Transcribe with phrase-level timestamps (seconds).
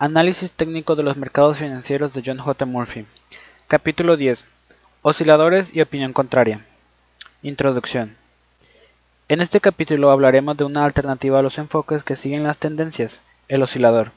[0.00, 2.66] Análisis técnico de los mercados financieros de John J.
[2.66, 3.04] Murphy.
[3.66, 4.44] Capítulo 10.
[5.02, 6.64] Osciladores y opinión contraria.
[7.42, 8.14] Introducción.
[9.28, 13.60] En este capítulo hablaremos de una alternativa a los enfoques que siguen las tendencias, el
[13.60, 14.12] oscilador.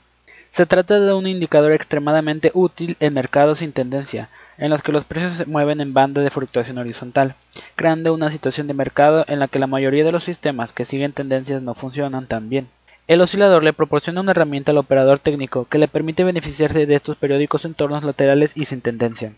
[0.51, 4.29] Se trata de un indicador extremadamente útil en mercados sin tendencia,
[4.59, 7.33] en los que los precios se mueven en banda de fluctuación horizontal,
[7.75, 11.13] creando una situación de mercado en la que la mayoría de los sistemas que siguen
[11.13, 12.67] tendencias no funcionan tan bien.
[13.11, 17.17] El oscilador le proporciona una herramienta al operador técnico que le permite beneficiarse de estos
[17.17, 19.33] periódicos entornos laterales y sin tendencia.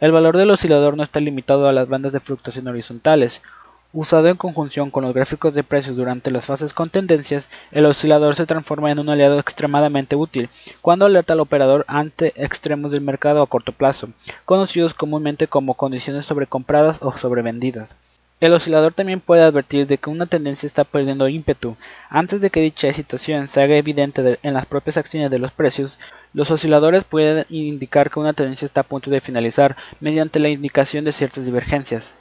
[0.00, 3.42] El valor del oscilador no está limitado a las bandas de fluctuación horizontales.
[3.92, 8.36] Usado en conjunción con los gráficos de precios durante las fases con tendencias, el oscilador
[8.36, 10.48] se transforma en un aliado extremadamente útil
[10.80, 14.08] cuando alerta al operador ante extremos del mercado a corto plazo,
[14.46, 17.96] conocidos comúnmente como condiciones sobrecompradas o sobrevendidas.
[18.44, 21.78] El oscilador también puede advertir de que una tendencia está perdiendo ímpetu.
[22.10, 25.98] Antes de que dicha situación se haga evidente en las propias acciones de los precios,
[26.34, 31.06] los osciladores pueden indicar que una tendencia está a punto de finalizar mediante la indicación
[31.06, 32.12] de ciertas divergencias.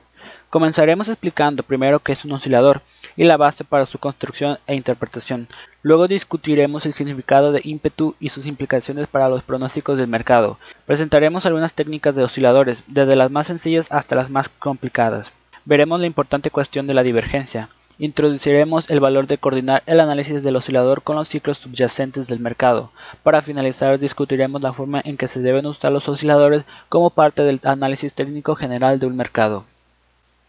[0.49, 2.81] Comenzaremos explicando primero qué es un oscilador
[3.17, 5.49] y la base para su construcción e interpretación.
[5.81, 10.57] Luego discutiremos el significado de ímpetu y sus implicaciones para los pronósticos del mercado.
[10.85, 15.33] Presentaremos algunas técnicas de osciladores, desde las más sencillas hasta las más complicadas
[15.65, 17.69] veremos la importante cuestión de la divergencia.
[17.99, 22.91] Introduciremos el valor de coordinar el análisis del oscilador con los ciclos subyacentes del mercado.
[23.21, 27.59] Para finalizar, discutiremos la forma en que se deben usar los osciladores como parte del
[27.63, 29.65] análisis técnico general de un mercado.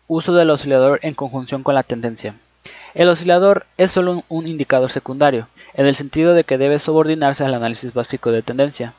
[0.08, 2.34] Uso del oscilador en conjunción con la tendencia.
[2.94, 7.54] El oscilador es solo un indicador secundario, en el sentido de que debe subordinarse al
[7.54, 8.94] análisis básico de tendencia.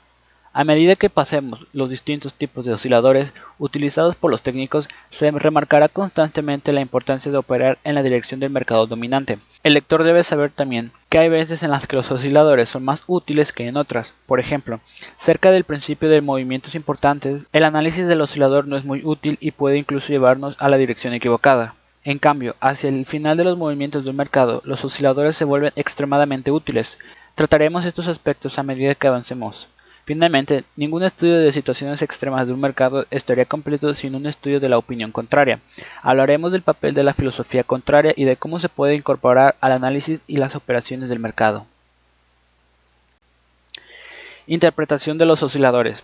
[0.57, 5.89] A medida que pasemos los distintos tipos de osciladores utilizados por los técnicos, se remarcará
[5.89, 9.37] constantemente la importancia de operar en la dirección del mercado dominante.
[9.63, 13.03] El lector debe saber también que hay veces en las que los osciladores son más
[13.05, 14.13] útiles que en otras.
[14.27, 14.79] Por ejemplo,
[15.17, 19.51] cerca del principio de movimientos importantes, el análisis del oscilador no es muy útil y
[19.51, 21.75] puede incluso llevarnos a la dirección equivocada.
[22.05, 26.49] En cambio, hacia el final de los movimientos del mercado, los osciladores se vuelven extremadamente
[26.49, 26.97] útiles.
[27.35, 29.67] Trataremos estos aspectos a medida que avancemos.
[30.05, 34.69] Finalmente, ningún estudio de situaciones extremas de un mercado estaría completo sin un estudio de
[34.69, 35.59] la opinión contraria.
[36.03, 40.21] Hablaremos del papel de la filosofía contraria y de cómo se puede incorporar al análisis
[40.27, 41.65] y las operaciones del mercado.
[44.45, 46.03] Interpretación de los osciladores.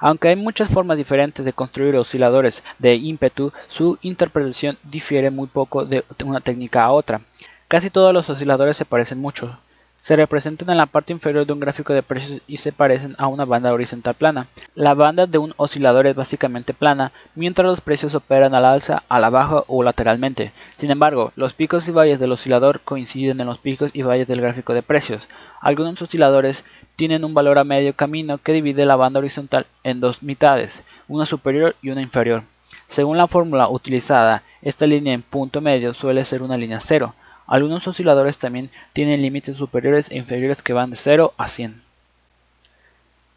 [0.00, 5.84] Aunque hay muchas formas diferentes de construir osciladores de ímpetu, su interpretación difiere muy poco
[5.84, 7.20] de una técnica a otra.
[7.68, 9.56] Casi todos los osciladores se parecen mucho,
[10.04, 13.26] se representan en la parte inferior de un gráfico de precios y se parecen a
[13.26, 14.48] una banda horizontal plana.
[14.74, 19.18] La banda de un oscilador es básicamente plana, mientras los precios operan al alza, a
[19.18, 20.52] la baja o lateralmente.
[20.76, 24.42] Sin embargo, los picos y valles del oscilador coinciden en los picos y valles del
[24.42, 25.26] gráfico de precios.
[25.62, 26.66] Algunos osciladores
[26.96, 31.24] tienen un valor a medio camino que divide la banda horizontal en dos mitades, una
[31.24, 32.42] superior y una inferior.
[32.88, 37.14] Según la fórmula utilizada, esta línea en punto medio suele ser una línea cero,
[37.46, 41.82] algunos osciladores también tienen límites superiores e inferiores que van de 0 a 100.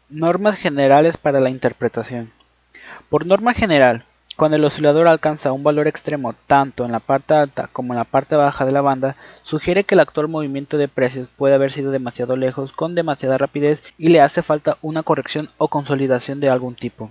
[0.08, 2.32] Normas generales para la interpretación.
[3.10, 4.04] Por norma general,
[4.36, 8.04] cuando el oscilador alcanza un valor extremo tanto en la parte alta como en la
[8.04, 11.90] parte baja de la banda, sugiere que el actual movimiento de precios puede haber sido
[11.90, 16.76] demasiado lejos con demasiada rapidez y le hace falta una corrección o consolidación de algún
[16.76, 17.10] tipo.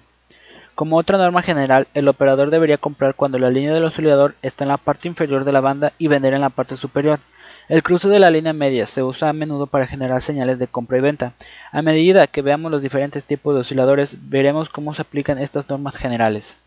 [0.78, 4.68] Como otra norma general, el operador debería comprar cuando la línea del oscilador está en
[4.68, 7.20] la parte inferior de la banda y vender en la parte superior.
[7.68, 11.00] El cruce de la línea media se usa a menudo para generar señales de compra
[11.00, 11.34] y venta.
[11.72, 15.98] A medida que veamos los diferentes tipos de osciladores, veremos cómo se aplican estas normas
[15.98, 16.58] generales.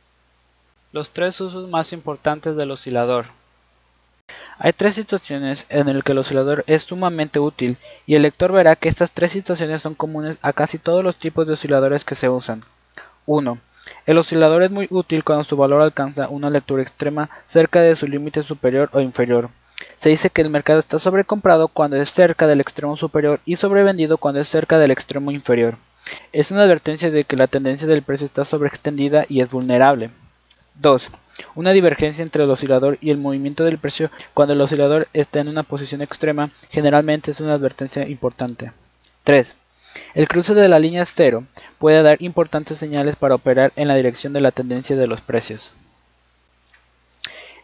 [0.90, 3.26] Los tres usos más importantes del oscilador.
[4.58, 7.76] Hay tres situaciones en las que el oscilador es sumamente útil
[8.08, 11.46] y el lector verá que estas tres situaciones son comunes a casi todos los tipos
[11.46, 12.64] de osciladores que se usan.
[13.26, 13.60] 1.
[14.06, 18.06] El oscilador es muy útil cuando su valor alcanza una lectura extrema cerca de su
[18.06, 19.50] límite superior o inferior.
[19.98, 24.18] Se dice que el mercado está sobrecomprado cuando es cerca del extremo superior y sobrevendido
[24.18, 25.76] cuando es cerca del extremo inferior.
[26.32, 30.10] Es una advertencia de que la tendencia del precio está sobreextendida y es vulnerable.
[30.76, 31.10] 2.
[31.54, 35.48] Una divergencia entre el oscilador y el movimiento del precio cuando el oscilador está en
[35.48, 38.72] una posición extrema generalmente es una advertencia importante.
[39.24, 39.54] 3.
[40.14, 41.44] El cruce de la línea cero
[41.78, 45.72] puede dar importantes señales para operar en la dirección de la tendencia de los precios.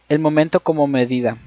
[0.09, 1.37] El momento como medida.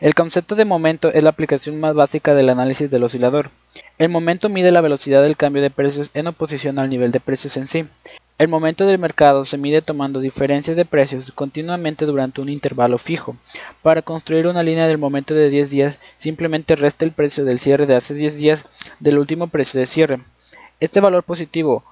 [0.00, 3.50] El concepto de momento es la aplicación más básica del análisis del oscilador.
[3.96, 7.56] El momento mide la velocidad del cambio de precios en oposición al nivel de precios
[7.56, 7.86] en sí.
[8.38, 13.36] El momento del mercado se mide tomando diferencias de precios continuamente durante un intervalo fijo.
[13.80, 17.86] Para construir una línea del momento de 10 días, simplemente resta el precio del cierre
[17.86, 18.64] de hace 10 días
[19.00, 20.20] del último precio de cierre.
[20.78, 21.82] Este valor positivo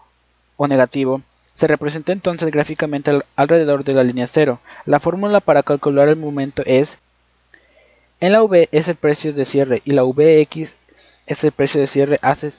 [0.58, 1.22] o negativo
[1.56, 4.60] se representa entonces gráficamente alrededor de la línea 0.
[4.84, 6.98] La fórmula para calcular el momento es
[8.24, 10.76] en la V es el precio de cierre y la VX
[11.26, 12.52] es el precio de cierre hace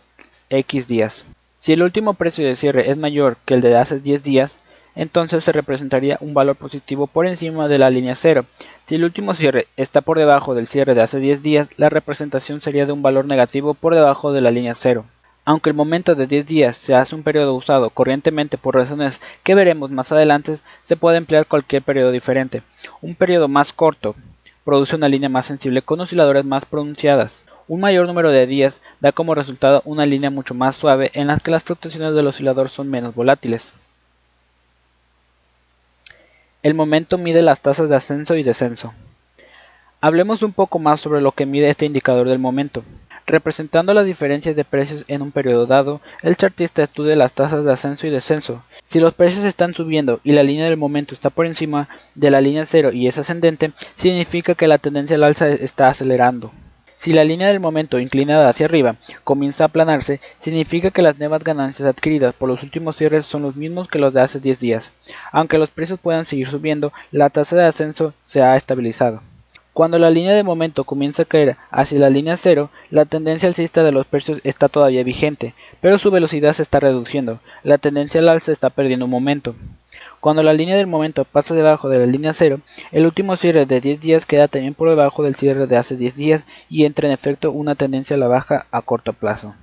[0.51, 1.25] X días.
[1.57, 4.59] Si el último precio de cierre es mayor que el de hace 10 días,
[4.93, 8.45] entonces se representaría un valor positivo por encima de la línea 0.
[8.85, 12.61] Si el último cierre está por debajo del cierre de hace 10 días, la representación
[12.61, 15.03] sería de un valor negativo por debajo de la línea 0.
[15.45, 19.55] Aunque el momento de 10 días se hace un periodo usado corrientemente por razones que
[19.55, 22.61] veremos más adelante, se puede emplear cualquier periodo diferente.
[23.01, 24.15] Un periodo más corto
[24.65, 27.41] produce una línea más sensible con osciladores más pronunciadas.
[27.67, 31.39] Un mayor número de días da como resultado una línea mucho más suave en la
[31.39, 33.71] que las fluctuaciones del oscilador son menos volátiles.
[36.63, 38.93] El momento mide las tasas de ascenso y descenso.
[40.01, 42.83] Hablemos un poco más sobre lo que mide este indicador del momento.
[43.27, 47.73] Representando las diferencias de precios en un periodo dado, el chartista estudia las tasas de
[47.73, 48.63] ascenso y descenso.
[48.83, 52.39] Si los precios están subiendo y la línea del momento está por encima de la
[52.39, 56.51] línea cero y es ascendente, significa que la tendencia al alza está acelerando.
[56.97, 61.43] Si la línea del momento inclinada hacia arriba comienza a aplanarse, significa que las nuevas
[61.43, 64.91] ganancias adquiridas por los últimos cierres son los mismos que los de hace 10 días.
[65.31, 69.21] Aunque los precios puedan seguir subiendo, la tasa de ascenso se ha estabilizado.
[69.75, 73.83] Cuando la línea de momento comienza a caer hacia la línea cero, la tendencia alcista
[73.83, 77.41] de los precios está todavía vigente, pero su velocidad se está reduciendo.
[77.61, 79.53] La tendencia al alza está perdiendo un momento.
[80.21, 82.61] Cuando la línea del momento pasa debajo de la línea 0,
[82.93, 86.15] el último cierre de 10 días queda también por debajo del cierre de hace 10
[86.15, 89.55] días y entra en efecto una tendencia a la baja a corto plazo.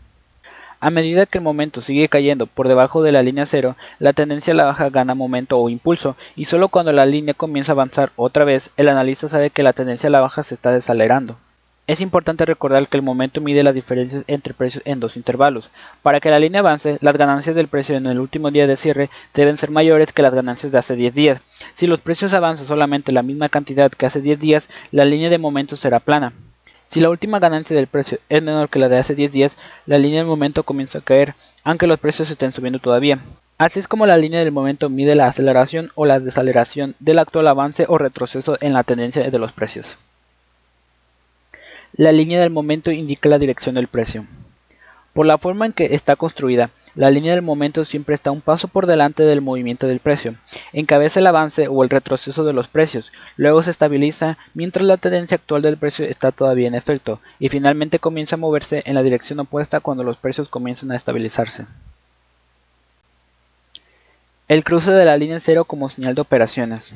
[0.85, 4.53] A medida que el momento sigue cayendo por debajo de la línea 0, la tendencia
[4.53, 8.11] a la baja gana momento o impulso, y solo cuando la línea comienza a avanzar
[8.17, 11.37] otra vez, el analista sabe que la tendencia a la baja se está desacelerando.
[11.87, 15.71] Es importante recordar que el momento mide las diferencias entre precios en dos intervalos.
[16.03, 19.09] Para que la línea avance, las ganancias del precio en el último día de cierre
[19.35, 21.41] deben ser mayores que las ganancias de hace 10 días.
[21.77, 25.39] Si los precios avanzan solamente la misma cantidad que hace 10 días, la línea de
[25.39, 26.33] momento será plana.
[26.93, 29.57] Si la última ganancia del precio es menor que la de hace 10 días,
[29.87, 31.35] la línea del momento comienza a caer,
[31.65, 33.19] aunque los precios estén subiendo todavía.
[33.57, 37.49] Así es como la línea del momento mide la aceleración o la desaceleración del actual
[37.49, 39.97] avance o retroceso en la tendencia de los precios.
[41.95, 44.27] La línea del momento indica la dirección del precio.
[45.15, 48.69] Por la forma en que está construida, la línea del momento siempre está un paso
[48.69, 50.35] por delante del movimiento del precio.
[50.73, 55.37] Encabeza el avance o el retroceso de los precios, luego se estabiliza mientras la tendencia
[55.37, 59.41] actual del precio está todavía en efecto y finalmente comienza a moverse en la dirección
[59.41, 61.67] opuesta cuando los precios comienzan a estabilizarse.
[64.49, 66.93] El cruce de la línea cero como señal de operaciones.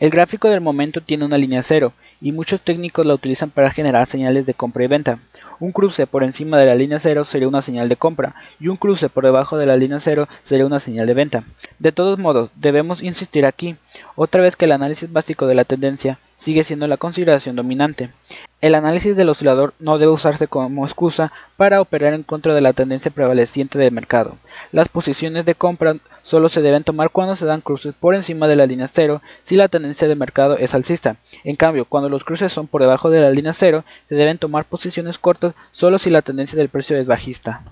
[0.00, 4.06] El gráfico del momento tiene una línea cero y muchos técnicos la utilizan para generar
[4.06, 5.18] señales de compra y venta.
[5.60, 8.76] Un cruce por encima de la línea cero sería una señal de compra y un
[8.76, 11.44] cruce por debajo de la línea cero sería una señal de venta.
[11.78, 13.76] De todos modos, debemos insistir aquí,
[14.14, 18.10] otra vez que el análisis básico de la tendencia sigue siendo la consideración dominante.
[18.60, 22.72] El análisis del oscilador no debe usarse como excusa para operar en contra de la
[22.72, 24.36] tendencia prevaleciente del mercado.
[24.72, 25.94] Las posiciones de compra
[26.24, 29.54] solo se deben tomar cuando se dan cruces por encima de la línea cero si
[29.54, 31.16] la tendencia de mercado es alcista.
[31.44, 34.64] En cambio, cuando los cruces son por debajo de la línea cero, se deben tomar
[34.64, 37.62] posiciones cortas solo si la tendencia del precio es bajista.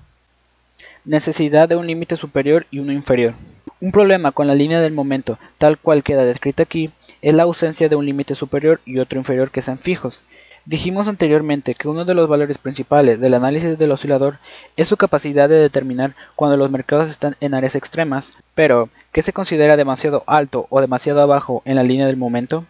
[1.04, 3.34] Necesidad de un límite superior y uno inferior.
[3.80, 7.88] Un problema con la línea del momento, tal cual queda descrita aquí, es la ausencia
[7.88, 10.22] de un límite superior y otro inferior que sean fijos.
[10.68, 14.38] Dijimos anteriormente que uno de los valores principales del análisis del oscilador
[14.76, 19.32] es su capacidad de determinar cuando los mercados están en áreas extremas, pero ¿qué se
[19.32, 22.64] considera demasiado alto o demasiado abajo en la línea del momento?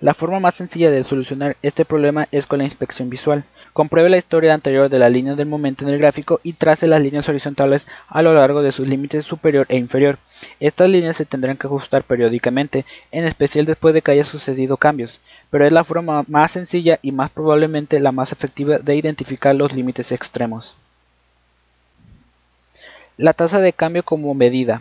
[0.00, 3.42] La forma más sencilla de solucionar este problema es con la inspección visual.
[3.72, 7.02] Compruebe la historia anterior de la línea del momento en el gráfico y trace las
[7.02, 10.18] líneas horizontales a lo largo de sus límites superior e inferior.
[10.60, 15.20] Estas líneas se tendrán que ajustar periódicamente, en especial después de que haya sucedido cambios
[15.50, 19.72] pero es la forma más sencilla y más probablemente la más efectiva de identificar los
[19.72, 20.76] límites extremos.
[23.16, 24.80] La tasa de cambio como medida.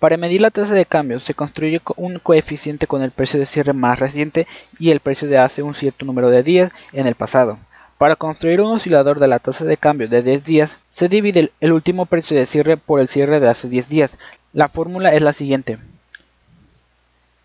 [0.00, 3.72] Para medir la tasa de cambio se construye un coeficiente con el precio de cierre
[3.72, 4.46] más reciente
[4.78, 7.58] y el precio de hace un cierto número de días en el pasado.
[7.98, 11.72] Para construir un oscilador de la tasa de cambio de 10 días, se divide el
[11.72, 14.18] último precio de cierre por el cierre de hace 10 días.
[14.52, 15.78] La fórmula es la siguiente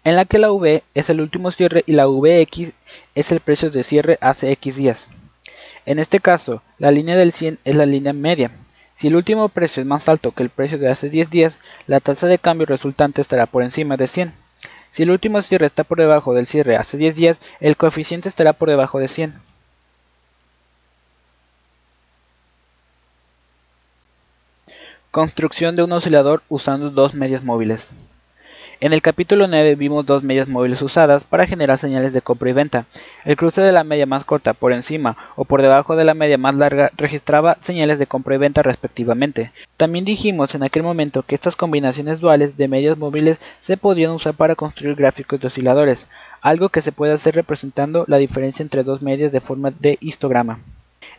[0.03, 2.73] en la que la V es el último cierre y la VX
[3.15, 5.07] es el precio de cierre hace X días.
[5.85, 8.51] En este caso, la línea del 100 es la línea media.
[8.97, 11.99] Si el último precio es más alto que el precio de hace 10 días, la
[11.99, 14.33] tasa de cambio resultante estará por encima de 100.
[14.91, 18.53] Si el último cierre está por debajo del cierre hace 10 días, el coeficiente estará
[18.53, 19.41] por debajo de 100.
[25.09, 27.89] Construcción de un oscilador usando dos medias móviles.
[28.83, 32.53] En el capítulo 9 vimos dos medias móviles usadas para generar señales de compra y
[32.53, 32.87] venta.
[33.25, 36.39] El cruce de la media más corta por encima o por debajo de la media
[36.39, 39.51] más larga registraba señales de compra y venta respectivamente.
[39.77, 44.33] También dijimos en aquel momento que estas combinaciones duales de medias móviles se podían usar
[44.33, 46.09] para construir gráficos de osciladores,
[46.41, 50.57] algo que se puede hacer representando la diferencia entre dos medias de forma de histograma.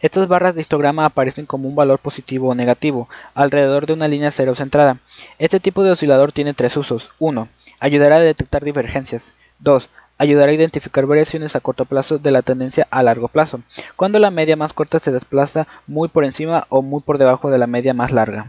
[0.03, 4.33] Estas barras de histograma aparecen como un valor positivo o negativo, alrededor de una línea
[4.33, 4.99] cero centrada.
[5.39, 7.13] Este tipo de oscilador tiene tres usos.
[7.21, 7.49] 1.
[7.81, 9.33] Ayudará a detectar divergencias.
[9.61, 9.89] 2.
[10.19, 13.61] Ayudará a identificar variaciones a corto plazo de la tendencia a largo plazo,
[13.95, 17.59] cuando la media más corta se desplaza muy por encima o muy por debajo de
[17.59, 18.47] la media más larga.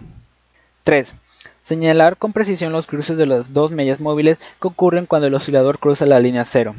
[0.83, 1.13] 3.
[1.61, 5.77] Señalar con precisión los cruces de las dos medias móviles que ocurren cuando el oscilador
[5.77, 6.73] cruza la línea cero.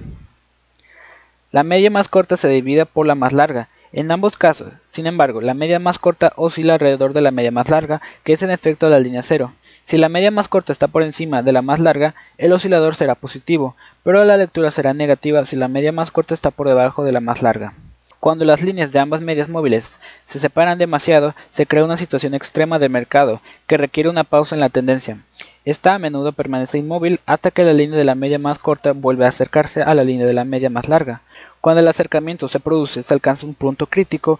[1.53, 5.41] La media más corta se divide por la más larga, en ambos casos, sin embargo,
[5.41, 8.89] la media más corta oscila alrededor de la media más larga, que es en efecto
[8.89, 9.53] la línea cero.
[9.85, 13.15] Si la media más corta está por encima de la más larga, el oscilador será
[13.15, 17.13] positivo, pero la lectura será negativa si la media más corta está por debajo de
[17.13, 17.75] la más larga.
[18.19, 22.79] Cuando las líneas de ambas medias móviles se separan demasiado, se crea una situación extrema
[22.79, 25.19] de mercado que requiere una pausa en la tendencia.
[25.67, 29.27] Esta a menudo permanece inmóvil hasta que la línea de la media más corta vuelve
[29.27, 31.21] a acercarse a la línea de la media más larga.
[31.65, 34.39] Cuando el acercamiento se produce, se alcanza un punto crítico.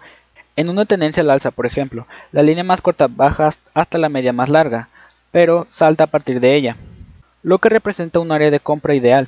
[0.55, 4.31] En una tendencia al alza, por ejemplo, la línea más corta baja hasta la media
[4.31, 4.89] más larga,
[5.31, 6.77] pero salta a partir de ella,
[7.41, 9.27] lo que representa un área de compra ideal.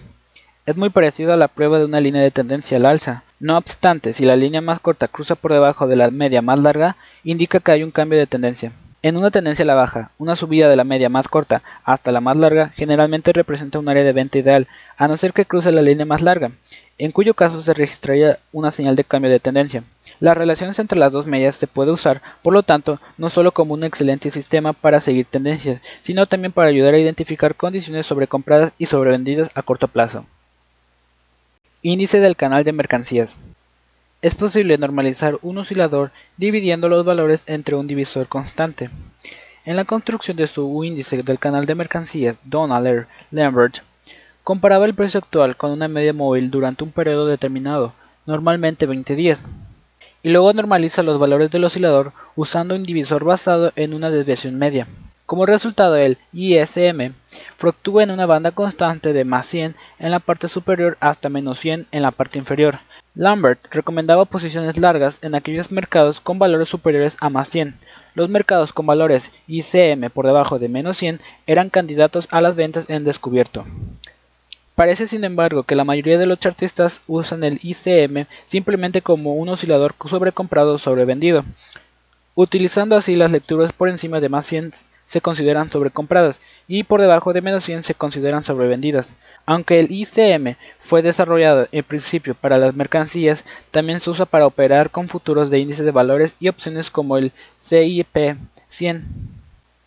[0.68, 3.24] Es muy parecido a la prueba de una línea de tendencia al alza.
[3.40, 6.98] No obstante, si la línea más corta cruza por debajo de la media más larga,
[7.24, 8.74] indica que hay un cambio de tendencia.
[9.08, 12.20] En una tendencia a la baja, una subida de la media más corta hasta la
[12.20, 15.82] más larga generalmente representa un área de venta ideal, a no ser que cruce la
[15.82, 16.52] línea más larga,
[16.98, 19.86] en cuyo caso se registraría una señal de cambio de tendencia.
[20.20, 23.76] Las relaciones entre las dos medias se puede usar, por lo tanto, no solo como
[23.76, 28.88] un excelente sistema para seguir tendencias, sino también para ayudar a identificar condiciones sobrecompradas y
[28.88, 30.26] sobrevendidas a corto plazo.
[31.82, 33.38] Índice del canal de mercancías.
[34.20, 38.90] Es posible normalizar un oscilador dividiendo los valores entre un divisor constante.
[39.64, 43.84] En la construcción de su índice del canal de mercancías, Donald Lambert
[44.44, 47.94] comparaba el precio actual con una media móvil durante un periodo determinado,
[48.26, 49.40] normalmente 20 días,
[50.24, 54.88] y luego normaliza los valores del oscilador usando un divisor basado en una desviación media.
[55.28, 57.14] Como resultado, el ISM
[57.58, 61.86] fluctúa en una banda constante de más 100 en la parte superior hasta menos 100
[61.92, 62.80] en la parte inferior,
[63.18, 67.74] Lambert recomendaba posiciones largas en aquellos mercados con valores superiores a más 100.
[68.14, 72.88] Los mercados con valores ICM por debajo de menos 100 eran candidatos a las ventas
[72.90, 73.66] en descubierto.
[74.76, 79.50] Parece sin embargo que la mayoría de los chartistas usan el ICM simplemente como un
[79.50, 81.44] oscilador sobrecomprado o sobrevendido.
[82.36, 84.74] Utilizando así las lecturas por encima de más 100
[85.08, 89.08] se consideran sobrecompradas y por debajo de menos 100 se consideran sobrevendidas.
[89.50, 94.92] Aunque el ICM fue desarrollado en principio para las mercancías, también se usa para operar
[94.92, 98.36] con futuros de índices de valores y opciones como el CIP
[98.68, 99.06] 100.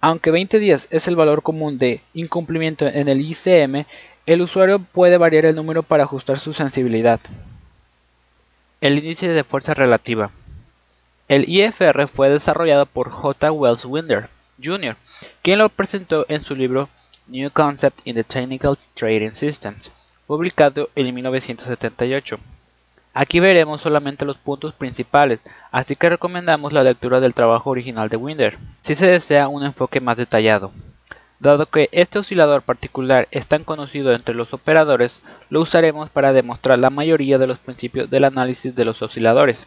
[0.00, 3.84] Aunque 20 días es el valor común de incumplimiento en el ICM,
[4.24, 7.20] el usuario puede variar el número para ajustar su sensibilidad.
[8.80, 10.30] El índice de fuerza relativa.
[11.28, 13.52] El IFR fue desarrollado por J.
[13.52, 14.30] Wells Winder
[14.64, 14.96] Jr.,
[15.42, 16.88] quien lo presentó en su libro
[17.30, 19.92] New Concept in the Technical Trading Systems,
[20.26, 22.40] publicado en 1978.
[23.14, 28.16] Aquí veremos solamente los puntos principales, así que recomendamos la lectura del trabajo original de
[28.16, 30.72] Winder, si se desea un enfoque más detallado.
[31.38, 36.80] Dado que este oscilador particular es tan conocido entre los operadores, lo usaremos para demostrar
[36.80, 39.66] la mayoría de los principios del análisis de los osciladores.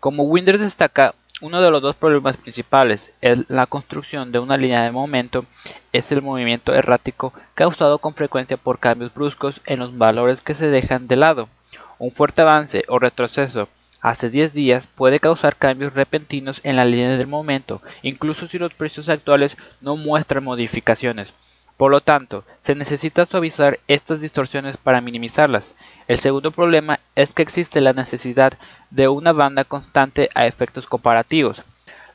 [0.00, 4.82] Como Winder destaca, uno de los dos problemas principales en la construcción de una línea
[4.82, 5.44] de momento
[5.92, 10.68] es el movimiento errático causado con frecuencia por cambios bruscos en los valores que se
[10.68, 11.50] dejan de lado.
[11.98, 13.68] Un fuerte avance o retroceso
[14.00, 18.72] hace 10 días puede causar cambios repentinos en la línea del momento, incluso si los
[18.72, 21.34] precios actuales no muestran modificaciones.
[21.76, 25.74] Por lo tanto, se necesita suavizar estas distorsiones para minimizarlas.
[26.06, 28.52] El segundo problema es que existe la necesidad
[28.90, 31.62] de una banda constante a efectos comparativos.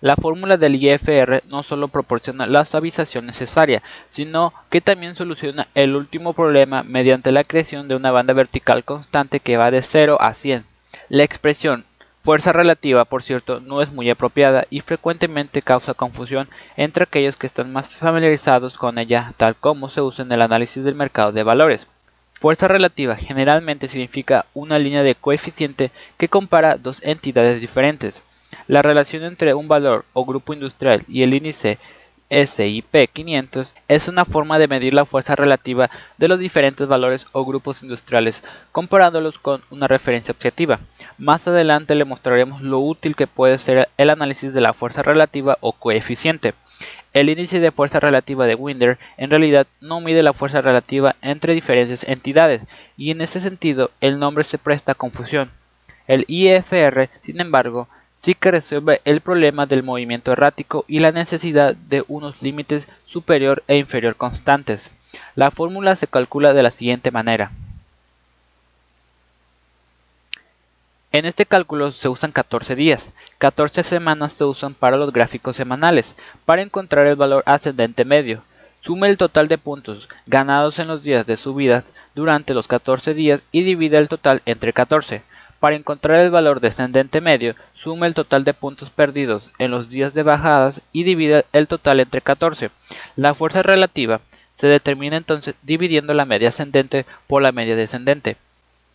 [0.02, 5.94] La fórmula del IFR no solo proporciona la suavización necesaria, sino que también soluciona el
[5.94, 10.34] último problema mediante la creación de una banda vertical constante que va de 0 a
[10.34, 10.64] 100.
[11.10, 11.84] La expresión
[12.22, 17.48] Fuerza relativa, por cierto, no es muy apropiada y frecuentemente causa confusión entre aquellos que
[17.48, 21.44] están más familiarizados con ella, tal como se usa en el análisis del mercado de
[21.44, 21.88] valores.
[22.34, 28.22] Fuerza relativa generalmente significa una línea de coeficiente que compara dos entidades diferentes.
[28.68, 31.80] La relación entre un valor o grupo industrial y el índice
[32.30, 37.44] SIP 500 es una forma de medir la fuerza relativa de los diferentes valores o
[37.44, 40.80] grupos industriales, comparándolos con una referencia objetiva.
[41.18, 45.58] Más adelante le mostraremos lo útil que puede ser el análisis de la fuerza relativa
[45.62, 46.54] o coeficiente.
[47.12, 51.56] El índice de fuerza relativa de Winder en realidad no mide la fuerza relativa entre
[51.56, 52.62] diferentes entidades,
[52.96, 55.50] y en ese sentido el nombre se presta a confusión.
[56.06, 57.88] El IFR, sin embargo,
[58.22, 63.64] sí que resuelve el problema del movimiento errático y la necesidad de unos límites superior
[63.68, 64.90] e inferior constantes.
[65.36, 67.52] La fórmula se calcula de la siguiente manera.
[71.12, 73.16] En este cálculo se usan 14 días.
[73.40, 78.44] 14 semanas se usan para los gráficos semanales, para encontrar el valor ascendente medio.
[78.82, 83.42] Sume el total de puntos ganados en los días de subidas durante los 14 días
[83.52, 85.24] y divide el total entre 14.
[85.60, 90.14] Para encontrar el valor descendente medio, suma el total de puntos perdidos en los días
[90.14, 92.72] de bajadas y divide el total entre 14.
[93.18, 94.22] La fuerza relativa
[94.56, 98.38] se determina entonces dividiendo la media ascendente por la media descendente.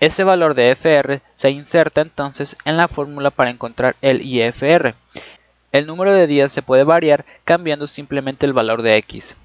[0.00, 4.94] Ese valor de FR se inserta entonces en la fórmula para encontrar el IFR.
[5.72, 9.36] El número de días se puede variar cambiando simplemente el valor de X.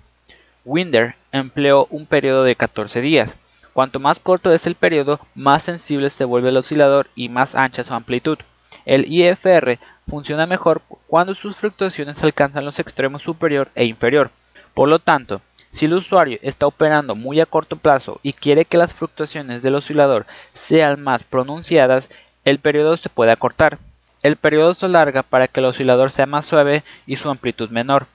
[0.65, 3.33] Winder empleó un periodo de 14 días.
[3.79, 7.85] Cuanto más corto es el periodo, más sensible se vuelve el oscilador y más ancha
[7.85, 8.37] su amplitud.
[8.85, 14.31] El IFR funciona mejor cuando sus fluctuaciones alcanzan los extremos superior e inferior.
[14.73, 15.39] Por lo tanto,
[15.71, 19.75] si el usuario está operando muy a corto plazo y quiere que las fluctuaciones del
[19.75, 22.09] oscilador sean más pronunciadas,
[22.43, 23.77] el periodo se puede acortar.
[24.23, 28.07] El periodo se alarga para que el oscilador sea más suave y su amplitud menor.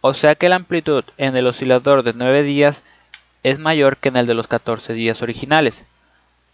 [0.00, 2.82] O sea que la amplitud en el oscilador de 9 días
[3.42, 5.84] es mayor que en el de los 14 días originales.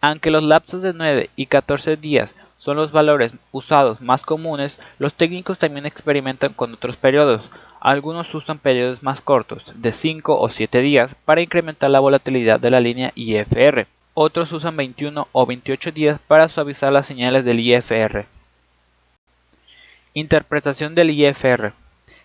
[0.01, 5.15] Aunque los lapsos de 9 y 14 días son los valores usados más comunes, los
[5.15, 7.51] técnicos también experimentan con otros periodos.
[7.81, 12.71] Algunos usan periodos más cortos, de 5 o 7 días, para incrementar la volatilidad de
[12.71, 13.87] la línea IFR.
[14.15, 18.27] Otros usan 21 o 28 días para suavizar las señales del IFR.
[20.15, 21.73] Interpretación del IFR.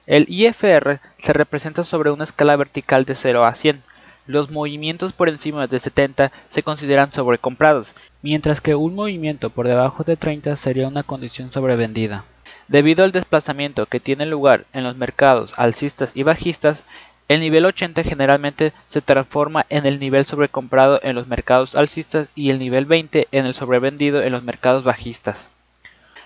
[0.08, 3.84] El IFR se representa sobre una escala vertical de 0 a 100,
[4.28, 10.04] los movimientos por encima de 70 se consideran sobrecomprados, mientras que un movimiento por debajo
[10.04, 12.26] de 30 sería una condición sobrevendida.
[12.68, 16.84] Debido al desplazamiento que tiene lugar en los mercados alcistas y bajistas,
[17.28, 22.50] el nivel 80 generalmente se transforma en el nivel sobrecomprado en los mercados alcistas y
[22.50, 25.50] el nivel 20 en el sobrevendido en los mercados bajistas.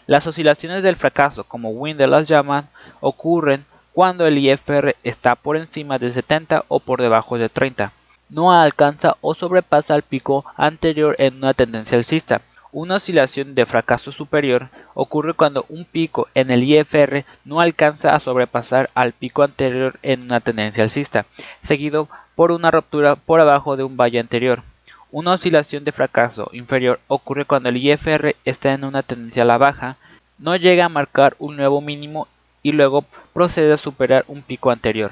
[0.05, 2.69] Las oscilaciones del fracaso, como Winder las llaman,
[3.01, 3.65] ocurren
[3.97, 7.93] cuando el IFR está por encima de 70 o por debajo de 30.
[8.29, 12.41] No alcanza o sobrepasa el pico anterior en una tendencia alcista.
[12.71, 18.19] Una oscilación de fracaso superior ocurre cuando un pico en el IFR no alcanza a
[18.19, 21.25] sobrepasar al pico anterior en una tendencia alcista,
[21.63, 24.61] seguido por una ruptura por abajo de un valle anterior.
[25.09, 29.57] Una oscilación de fracaso inferior ocurre cuando el IFR está en una tendencia a la
[29.57, 29.97] baja,
[30.37, 32.27] no llega a marcar un nuevo mínimo
[32.63, 35.11] y luego procede a superar un pico anterior.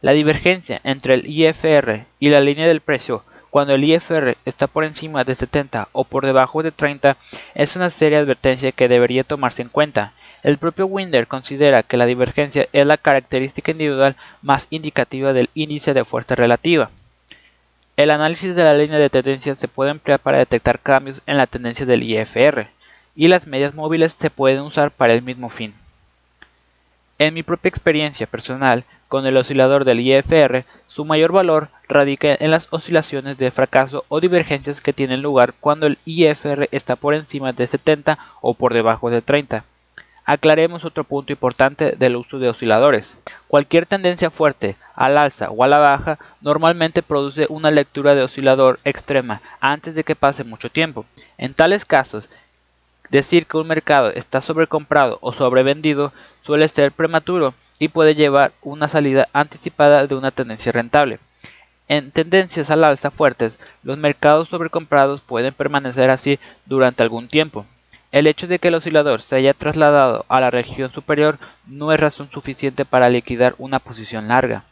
[0.00, 4.84] La divergencia entre el IFR y la línea del precio cuando el IFR está por
[4.84, 7.16] encima de 70 o por debajo de 30
[7.54, 10.12] es una seria advertencia que debería tomarse en cuenta.
[10.42, 15.94] El propio Winder considera que la divergencia es la característica individual más indicativa del índice
[15.94, 16.90] de fuerza relativa.
[17.96, 21.48] El análisis de la línea de tendencia se puede emplear para detectar cambios en la
[21.48, 22.68] tendencia del IFR,
[23.16, 25.74] y las medias móviles se pueden usar para el mismo fin.
[27.18, 32.52] En mi propia experiencia personal con el oscilador del IFR, su mayor valor radica en
[32.52, 37.52] las oscilaciones de fracaso o divergencias que tienen lugar cuando el IFR está por encima
[37.52, 39.64] de 70 o por debajo de 30.
[40.26, 43.16] Aclaremos otro punto importante del uso de osciladores.
[43.48, 48.78] Cualquier tendencia fuerte, al alza o a la baja, normalmente produce una lectura de oscilador
[48.84, 51.06] extrema antes de que pase mucho tiempo.
[51.38, 52.28] En tales casos,
[53.10, 58.88] Decir que un mercado está sobrecomprado o sobrevendido suele ser prematuro y puede llevar una
[58.88, 61.18] salida anticipada de una tendencia rentable.
[61.88, 67.64] En tendencias al alza fuertes, los mercados sobrecomprados pueden permanecer así durante algún tiempo.
[68.12, 72.00] El hecho de que el oscilador se haya trasladado a la región superior no es
[72.00, 74.64] razón suficiente para liquidar una posición larga.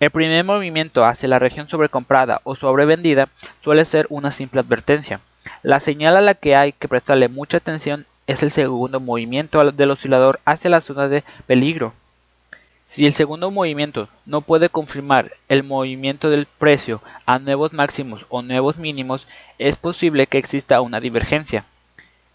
[0.00, 3.28] El primer movimiento hacia la región sobrecomprada o sobrevendida
[3.60, 5.20] suele ser una simple advertencia.
[5.62, 9.90] La señal a la que hay que prestarle mucha atención es el segundo movimiento del
[9.90, 11.92] oscilador hacia la zona de peligro.
[12.86, 18.42] Si el segundo movimiento no puede confirmar el movimiento del precio a nuevos máximos o
[18.42, 19.26] nuevos mínimos,
[19.58, 21.64] es posible que exista una divergencia.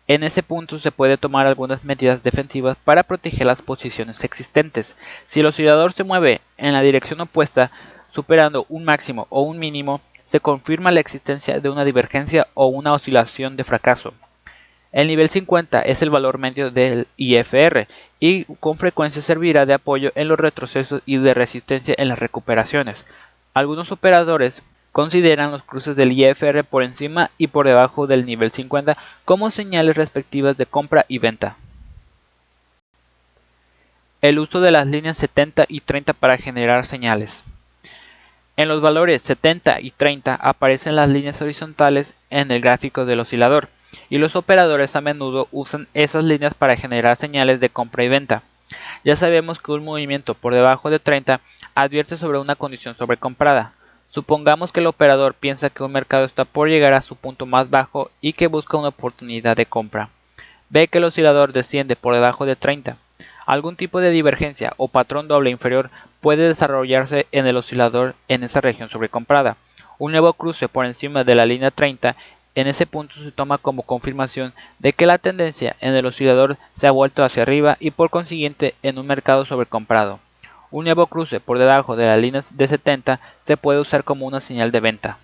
[0.07, 4.97] En ese punto se puede tomar algunas medidas defensivas para proteger las posiciones existentes.
[5.27, 7.71] Si el oscilador se mueve en la dirección opuesta,
[8.11, 12.93] superando un máximo o un mínimo, se confirma la existencia de una divergencia o una
[12.93, 14.13] oscilación de fracaso.
[14.91, 17.87] El nivel 50 es el valor medio del IFR
[18.19, 23.03] y con frecuencia servirá de apoyo en los retrocesos y de resistencia en las recuperaciones.
[23.55, 24.61] Algunos operadores
[24.91, 29.97] consideran los cruces del IFR por encima y por debajo del nivel 50 como señales
[29.97, 31.55] respectivas de compra y venta.
[34.21, 37.43] El uso de las líneas 70 y 30 para generar señales.
[38.59, 43.69] En los valores 70 y 30 aparecen las líneas horizontales en el gráfico del oscilador,
[44.09, 48.43] y los operadores a menudo usan esas líneas para generar señales de compra y venta.
[49.05, 51.39] Ya sabemos que un movimiento por debajo de 30
[51.73, 53.71] advierte sobre una condición sobrecomprada.
[54.09, 57.69] Supongamos que el operador piensa que un mercado está por llegar a su punto más
[57.69, 60.09] bajo y que busca una oportunidad de compra.
[60.67, 62.97] Ve que el oscilador desciende por debajo de 30.
[63.49, 65.89] Algún tipo de divergencia o patrón doble inferior
[66.21, 69.57] puede desarrollarse en el oscilador en esa región sobrecomprada.
[69.97, 72.15] Un nuevo cruce por encima de la línea 30
[72.53, 76.85] en ese punto se toma como confirmación de que la tendencia en el oscilador se
[76.85, 80.19] ha vuelto hacia arriba y por consiguiente en un mercado sobrecomprado.
[80.69, 84.41] Un nuevo cruce por debajo de la línea de 70 se puede usar como una
[84.41, 85.17] señal de venta.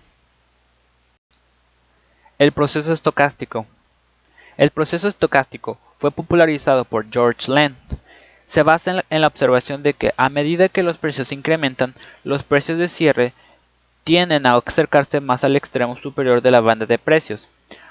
[2.40, 3.66] El proceso estocástico.
[4.56, 7.76] El proceso estocástico fue popularizado por George Land.
[8.46, 12.78] Se basa en la, observación de que a medida que los precios incrementan, los precios
[12.78, 13.32] de cierre
[14.04, 17.48] tienden a acercarse más al extremo superior de la banda de precios.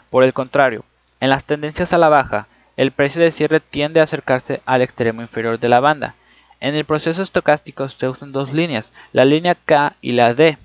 [0.10, 0.86] Por el contrario,
[1.20, 5.22] en las tendencias a la baja, el precio de cierre tiende a acercarse al extremo
[5.22, 6.16] inferior de la banda.
[6.60, 10.58] En el proceso estocástico se usan dos líneas, la línea K y la D.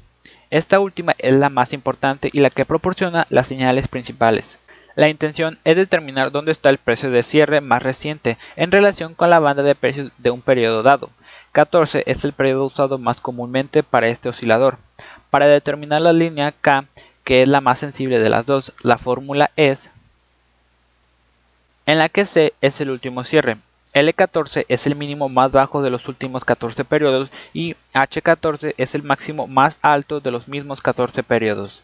[0.51, 4.59] Esta última es la más importante y la que proporciona las señales principales.
[5.01, 9.31] La intención es determinar dónde está el precio de cierre más reciente en relación con
[9.31, 11.09] la banda de precios de un periodo dado.
[11.53, 14.77] 14 es el periodo usado más comúnmente para este oscilador.
[15.31, 16.85] Para determinar la línea K,
[17.25, 19.89] que es la más sensible de las dos, la fórmula es
[21.87, 23.57] en la que C es el último cierre,
[23.95, 29.03] L14 es el mínimo más bajo de los últimos 14 periodos y H14 es el
[29.03, 31.83] máximo más alto de los mismos 14 periodos.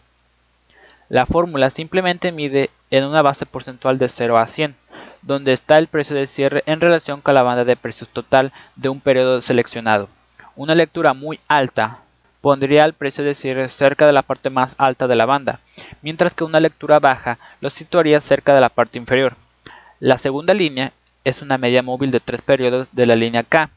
[1.08, 4.74] La fórmula simplemente mide en una base porcentual de 0 a 100,
[5.22, 8.88] donde está el precio de cierre en relación con la banda de precios total de
[8.88, 10.08] un periodo seleccionado.
[10.56, 12.00] Una lectura muy alta
[12.40, 15.60] pondría el precio de cierre cerca de la parte más alta de la banda,
[16.02, 19.36] mientras que una lectura baja lo situaría cerca de la parte inferior.
[20.00, 20.92] La segunda línea
[21.24, 23.70] es una media móvil de tres periodos de la línea K.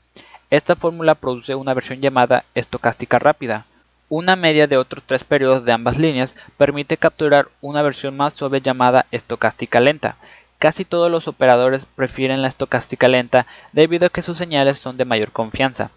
[0.50, 3.66] Esta fórmula produce una versión llamada estocástica rápida.
[4.10, 8.60] Una media de otros tres periodos de ambas líneas permite capturar una versión más suave
[8.60, 10.16] llamada estocástica lenta.
[10.58, 15.06] Casi todos los operadores prefieren la estocástica lenta debido a que sus señales son de
[15.06, 15.92] mayor confianza.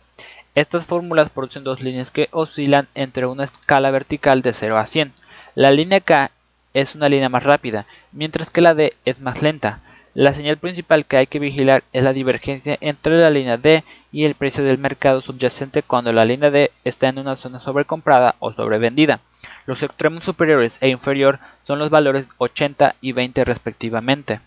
[0.54, 5.14] Estas fórmulas producen dos líneas que oscilan entre una escala vertical de 0 a 100.
[5.54, 6.30] La línea K
[6.74, 9.80] es una línea más rápida, mientras que la D es más lenta.
[10.14, 14.24] La señal principal que hay que vigilar es la divergencia entre la línea D y
[14.24, 18.52] el precio del mercado subyacente cuando la línea D está en una zona sobrecomprada o
[18.52, 19.20] sobrevendida.
[19.64, 24.40] Los extremos superiores e inferior son los valores 80 y 20 respectivamente.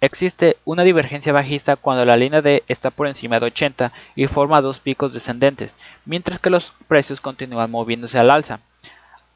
[0.00, 4.62] Existe una divergencia bajista cuando la línea D está por encima de 80 y forma
[4.62, 8.60] dos picos descendentes, mientras que los precios continúan moviéndose al alza.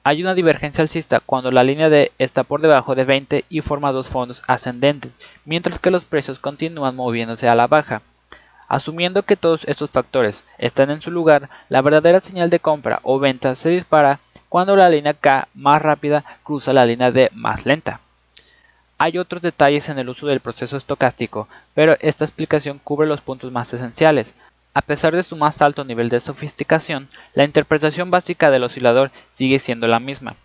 [0.04, 3.92] Hay una divergencia alcista cuando la línea D está por debajo de 20 y forma
[3.92, 5.12] dos fondos ascendentes,
[5.44, 8.02] mientras que los precios continúan moviéndose a la baja.
[8.66, 13.20] Asumiendo que todos estos factores están en su lugar, la verdadera señal de compra o
[13.20, 18.00] venta se dispara cuando la línea K más rápida cruza la línea D más lenta.
[18.98, 23.52] Hay otros detalles en el uso del proceso estocástico, pero esta explicación cubre los puntos
[23.52, 24.34] más esenciales.
[24.74, 29.58] A pesar de su más alto nivel de sofisticación, la interpretación básica del oscilador sigue
[29.58, 30.36] siendo la misma.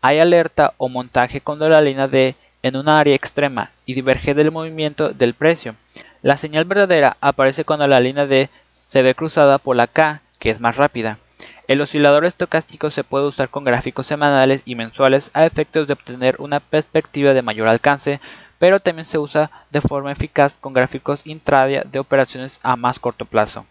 [0.00, 4.52] Hay alerta o montaje cuando la línea D en una área extrema y diverge del
[4.52, 5.74] movimiento del precio.
[6.22, 8.50] La señal verdadera aparece cuando la línea D
[8.88, 11.18] se ve cruzada por la K, que es más rápida.
[11.66, 16.36] El oscilador estocástico se puede usar con gráficos semanales y mensuales a efectos de obtener
[16.38, 18.20] una perspectiva de mayor alcance,
[18.60, 23.24] pero también se usa de forma eficaz con gráficos intradia de operaciones a más corto
[23.24, 23.66] plazo.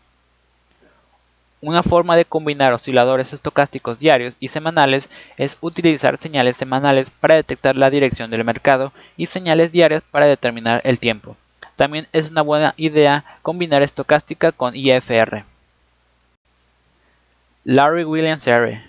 [1.61, 7.75] Una forma de combinar osciladores estocásticos diarios y semanales es utilizar señales semanales para detectar
[7.75, 11.37] la dirección del mercado y señales diarias para determinar el tiempo.
[11.75, 15.45] También es una buena idea combinar estocástica con IFR.
[17.63, 18.83] Larry Williams R.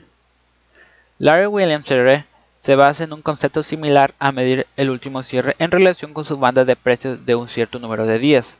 [1.18, 2.24] Larry Williams R
[2.56, 6.38] se basa en un concepto similar a medir el último cierre en relación con su
[6.38, 8.56] banda de precios de un cierto número de días.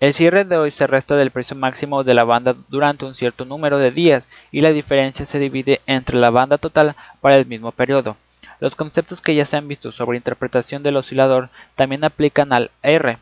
[0.00, 3.44] El cierre de hoy se resta del precio máximo de la banda durante un cierto
[3.44, 7.72] número de días y la diferencia se divide entre la banda total para el mismo
[7.72, 8.16] periodo.
[8.60, 13.18] Los conceptos que ya se han visto sobre interpretación del oscilador también aplican al R,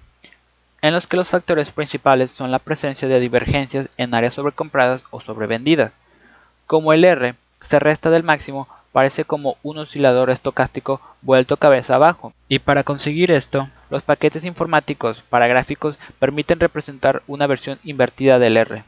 [0.80, 5.20] en los que los factores principales son la presencia de divergencias en áreas sobrecompradas o
[5.20, 5.92] sobrevendidas.
[6.66, 12.32] Como el R se resta del máximo, parece como un oscilador estocástico vuelto cabeza abajo.
[12.48, 18.56] Y para conseguir esto, los paquetes informáticos para gráficos permiten representar una versión invertida del
[18.56, 18.84] R.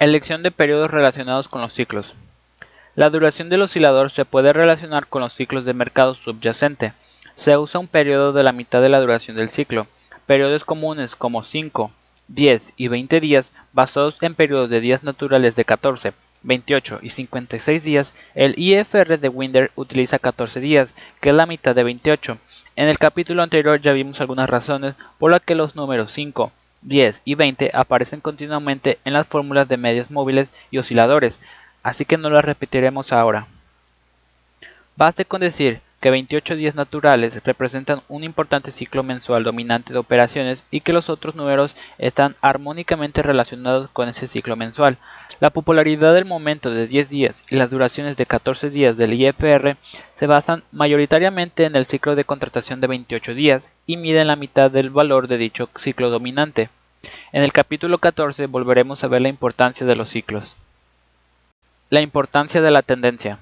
[0.00, 2.14] Elección de periodos relacionados con los ciclos.
[2.96, 6.94] La duración del oscilador se puede relacionar con los ciclos de mercado subyacente.
[7.36, 9.86] Se usa un periodo de la mitad de la duración del ciclo.
[10.26, 11.92] Periodos comunes como 5,
[12.26, 17.84] 10 y 20 días basados en periodos de días naturales de 14, 28 y 56
[17.84, 22.36] días, el IFR de Winder utiliza 14 días, que es la mitad de 28.
[22.74, 27.20] En el capítulo anterior ya vimos algunas razones por las que los números 5, 10
[27.24, 31.38] y 20 aparecen continuamente en las fórmulas de medias móviles y osciladores,
[31.82, 33.46] así que no las repetiremos ahora.
[34.96, 40.64] Baste con decir que 28 días naturales representan un importante ciclo mensual dominante de operaciones
[40.72, 44.98] y que los otros números están armónicamente relacionados con ese ciclo mensual.
[45.38, 49.76] La popularidad del momento de 10 días y las duraciones de 14 días del IFR
[50.18, 54.72] se basan mayoritariamente en el ciclo de contratación de 28 días y miden la mitad
[54.72, 56.68] del valor de dicho ciclo dominante.
[57.30, 60.56] En el capítulo 14 volveremos a ver la importancia de los ciclos.
[61.90, 63.38] La importancia de la tendencia.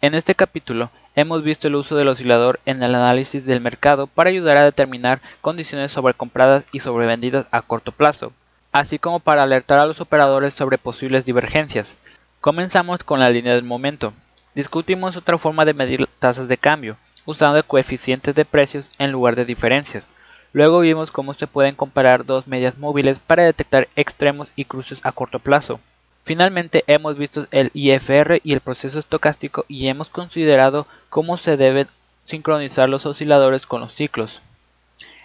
[0.00, 0.90] En este capítulo
[1.20, 5.20] hemos visto el uso del oscilador en el análisis del mercado para ayudar a determinar
[5.40, 8.32] condiciones sobrecompradas y sobrevendidas a corto plazo,
[8.72, 11.94] así como para alertar a los operadores sobre posibles divergencias.
[12.40, 14.14] Comenzamos con la línea del momento.
[14.54, 19.44] Discutimos otra forma de medir tasas de cambio, usando coeficientes de precios en lugar de
[19.44, 20.08] diferencias.
[20.52, 25.12] Luego vimos cómo se pueden comparar dos medias móviles para detectar extremos y cruces a
[25.12, 25.80] corto plazo.
[26.24, 31.88] Finalmente hemos visto el IFR y el proceso estocástico y hemos considerado cómo se deben
[32.24, 34.40] sincronizar los osciladores con los ciclos.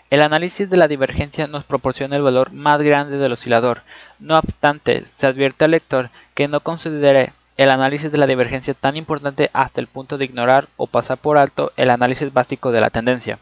[0.09, 3.81] El análisis de la divergencia nos proporciona el valor más grande del oscilador.
[4.19, 8.97] No obstante, se advierte al lector que no considere el análisis de la divergencia tan
[8.97, 12.89] importante hasta el punto de ignorar o pasar por alto el análisis básico de la
[12.89, 13.39] tendencia.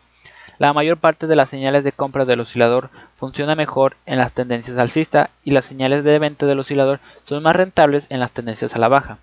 [0.63, 4.78] La mayor parte de las señales de compra del oscilador funciona mejor en las tendencias
[4.78, 8.80] alcista y las señales de venta del oscilador son más rentables en las tendencias a
[8.80, 9.17] la baja.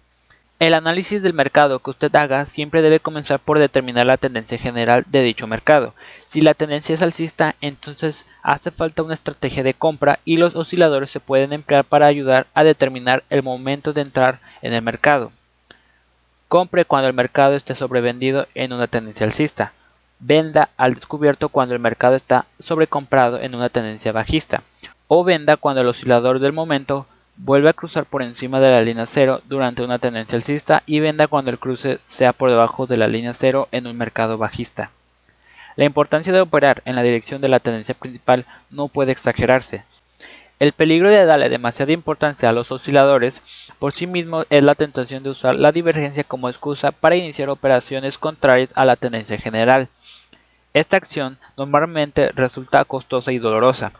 [0.58, 5.06] El análisis del mercado que usted haga siempre debe comenzar por determinar la tendencia general
[5.08, 5.94] de dicho mercado.
[6.26, 11.10] Si la tendencia es alcista, entonces hace falta una estrategia de compra y los osciladores
[11.10, 15.32] se pueden emplear para ayudar a determinar el momento de entrar en el mercado.
[16.48, 19.72] Compre cuando el mercado esté sobrevendido en una tendencia alcista
[20.20, 24.62] venda al descubierto cuando el mercado está sobrecomprado en una tendencia bajista,
[25.08, 27.06] o venda cuando el oscilador del momento
[27.36, 31.26] vuelve a cruzar por encima de la línea cero durante una tendencia alcista y venda
[31.26, 34.90] cuando el cruce sea por debajo de la línea cero en un mercado bajista.
[35.76, 39.84] La importancia de operar en la dirección de la tendencia principal no puede exagerarse.
[40.58, 43.40] El peligro de darle demasiada importancia a los osciladores
[43.78, 48.18] por sí mismo es la tentación de usar la divergencia como excusa para iniciar operaciones
[48.18, 49.88] contrarias a la tendencia general.
[50.72, 53.92] Esta acción normalmente resulta costosa y dolorosa.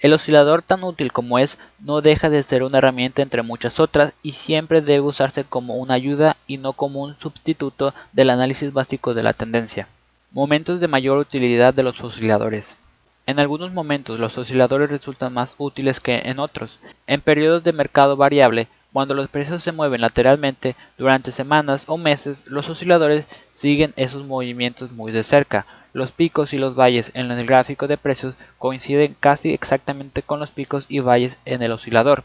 [0.00, 4.12] El oscilador tan útil como es no deja de ser una herramienta entre muchas otras
[4.22, 9.14] y siempre debe usarse como una ayuda y no como un sustituto del análisis básico
[9.14, 9.88] de la tendencia.
[10.32, 12.76] Momentos de mayor utilidad de los osciladores.
[13.26, 16.78] En algunos momentos los osciladores resultan más útiles que en otros.
[17.06, 22.44] En periodos de mercado variable, cuando los precios se mueven lateralmente durante semanas o meses,
[22.46, 27.46] los osciladores siguen esos movimientos muy de cerca, los picos y los valles en el
[27.46, 32.22] gráfico de precios coinciden casi exactamente con los picos y valles en el oscilador.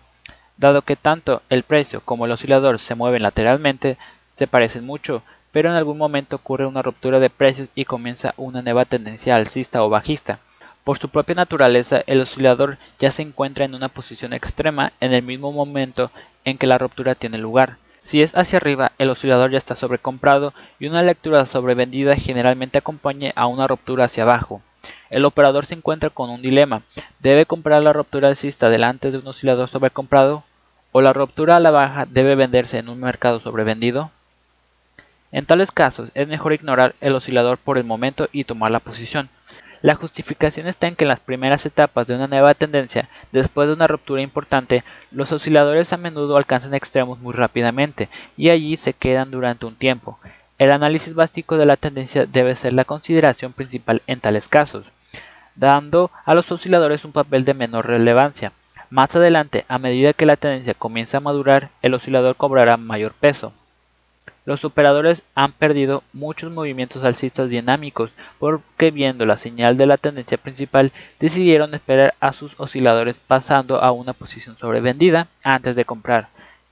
[0.57, 3.97] Dado que tanto el precio como el oscilador se mueven lateralmente,
[4.33, 8.61] se parecen mucho, pero en algún momento ocurre una ruptura de precios y comienza una
[8.61, 10.39] nueva tendencia alcista o bajista.
[10.83, 15.23] Por su propia naturaleza, el oscilador ya se encuentra en una posición extrema en el
[15.23, 16.11] mismo momento
[16.43, 17.77] en que la ruptura tiene lugar.
[18.03, 23.31] Si es hacia arriba, el oscilador ya está sobrecomprado y una lectura sobrevendida generalmente acompaña
[23.35, 24.61] a una ruptura hacia abajo.
[25.09, 26.83] el operador se encuentra con un dilema.
[27.19, 30.43] ¿Debe comprar la ruptura alcista delante de un oscilador sobrecomprado?
[30.91, 34.11] ¿O la ruptura a la baja debe venderse en un mercado sobrevendido?
[35.31, 39.29] En tales casos es mejor ignorar el oscilador por el momento y tomar la posición.
[39.81, 43.73] La justificación está en que en las primeras etapas de una nueva tendencia, después de
[43.73, 49.31] una ruptura importante, los osciladores a menudo alcanzan extremos muy rápidamente y allí se quedan
[49.31, 50.19] durante un tiempo.
[50.59, 54.85] El análisis básico de la tendencia debe ser la consideración principal en tales casos,
[55.55, 58.51] dando a los osciladores un papel de menor relevancia.
[58.91, 63.53] Más adelante, a medida que la tendencia comienza a madurar, el oscilador cobrará mayor peso.
[64.43, 70.37] Los operadores han perdido muchos movimientos alcistas dinámicos porque viendo la señal de la tendencia
[70.37, 76.29] principal decidieron esperar a sus osciladores pasando a una posición sobrevendida antes de comprar.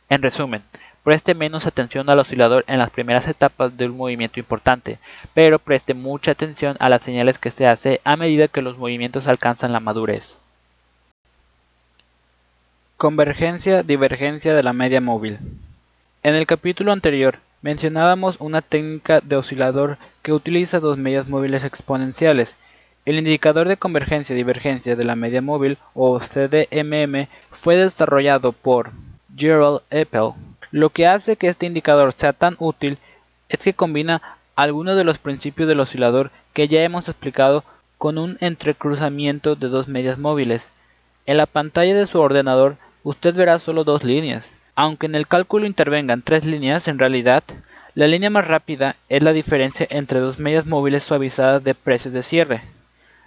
[0.09, 0.63] En resumen,
[1.03, 4.97] preste menos atención al oscilador en las primeras etapas de un movimiento importante,
[5.35, 9.27] pero preste mucha atención a las señales que se hace a medida que los movimientos
[9.27, 10.37] alcanzan la madurez.
[12.97, 15.39] Convergencia divergencia de la media móvil.
[16.23, 22.55] En el capítulo anterior Mencionábamos una técnica de oscilador que utiliza dos medias móviles exponenciales.
[23.03, 28.91] El indicador de convergencia-divergencia de la media móvil, o CDMM, fue desarrollado por
[29.35, 30.31] Gerald Eppel.
[30.71, 32.97] Lo que hace que este indicador sea tan útil
[33.49, 34.21] es que combina
[34.55, 37.65] algunos de los principios del oscilador que ya hemos explicado
[37.97, 40.71] con un entrecruzamiento de dos medias móviles.
[41.25, 44.53] En la pantalla de su ordenador usted verá solo dos líneas.
[44.81, 47.43] Aunque en el cálculo intervengan tres líneas, en realidad,
[47.95, 52.23] la línea más rápida es la diferencia entre dos medias móviles suavizadas de precios de
[52.23, 52.61] cierre.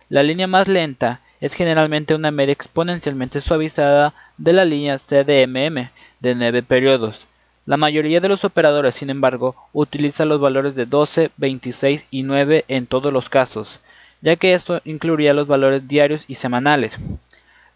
[0.08, 6.34] La línea más lenta es generalmente una media exponencialmente suavizada de la línea CDMM de
[6.34, 7.26] 9 periodos.
[7.66, 12.64] La mayoría de los operadores, sin embargo, utilizan los valores de 12, 26 y 9
[12.68, 13.78] en todos los casos,
[14.22, 16.96] ya que esto incluiría los valores diarios y semanales.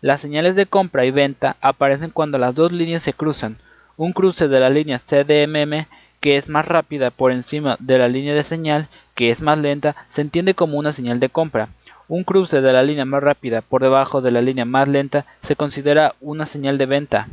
[0.00, 3.58] Las señales de compra y venta aparecen cuando las dos líneas se cruzan,
[3.96, 5.86] un cruce de la línea CDMM
[6.20, 9.96] que es más rápida por encima de la línea de señal que es más lenta
[10.08, 11.68] se entiende como una señal de compra.
[12.08, 15.56] Un cruce de la línea más rápida por debajo de la línea más lenta se
[15.56, 17.28] considera una señal de venta.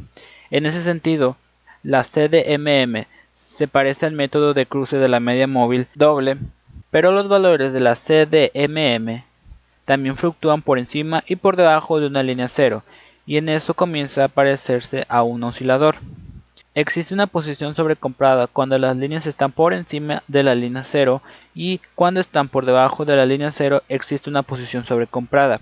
[0.49, 1.37] En ese sentido,
[1.83, 6.37] la CDMM se parece al método de cruce de la media móvil doble,
[6.91, 9.23] pero los valores de la CDMM
[9.85, 12.83] también fluctúan por encima y por debajo de una línea cero,
[13.25, 15.97] y en eso comienza a parecerse a un oscilador.
[16.75, 21.21] Existe una posición sobrecomprada cuando las líneas están por encima de la línea 0
[21.53, 25.59] y cuando están por debajo de la línea 0 existe una posición sobrecomprada.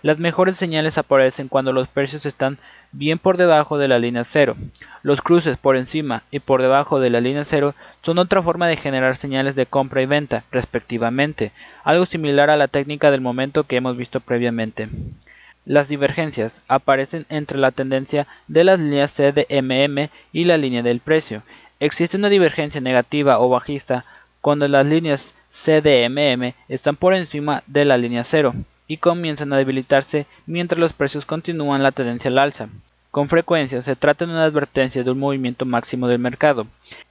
[0.00, 2.56] Las mejores señales aparecen cuando los precios están
[2.92, 4.56] bien por debajo de la línea 0.
[5.02, 8.78] Los cruces por encima y por debajo de la línea 0 son otra forma de
[8.78, 13.76] generar señales de compra y venta, respectivamente, algo similar a la técnica del momento que
[13.76, 14.88] hemos visto previamente.
[15.66, 21.42] Las divergencias aparecen entre la tendencia de las líneas CDMM y la línea del precio.
[21.80, 24.04] Existe una divergencia negativa o bajista
[24.42, 28.54] cuando las líneas CDMM están por encima de la línea cero
[28.86, 32.68] y comienzan a debilitarse mientras los precios continúan la tendencia al alza.
[33.10, 36.66] Con frecuencia se trata de una advertencia de un movimiento máximo del mercado.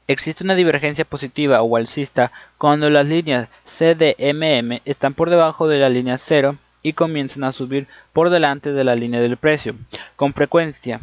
[0.07, 5.89] Existe una divergencia positiva o alcista cuando las líneas CDMM están por debajo de la
[5.89, 9.75] línea cero y comienzan a subir por delante de la línea del precio.
[10.15, 11.01] Con frecuencia,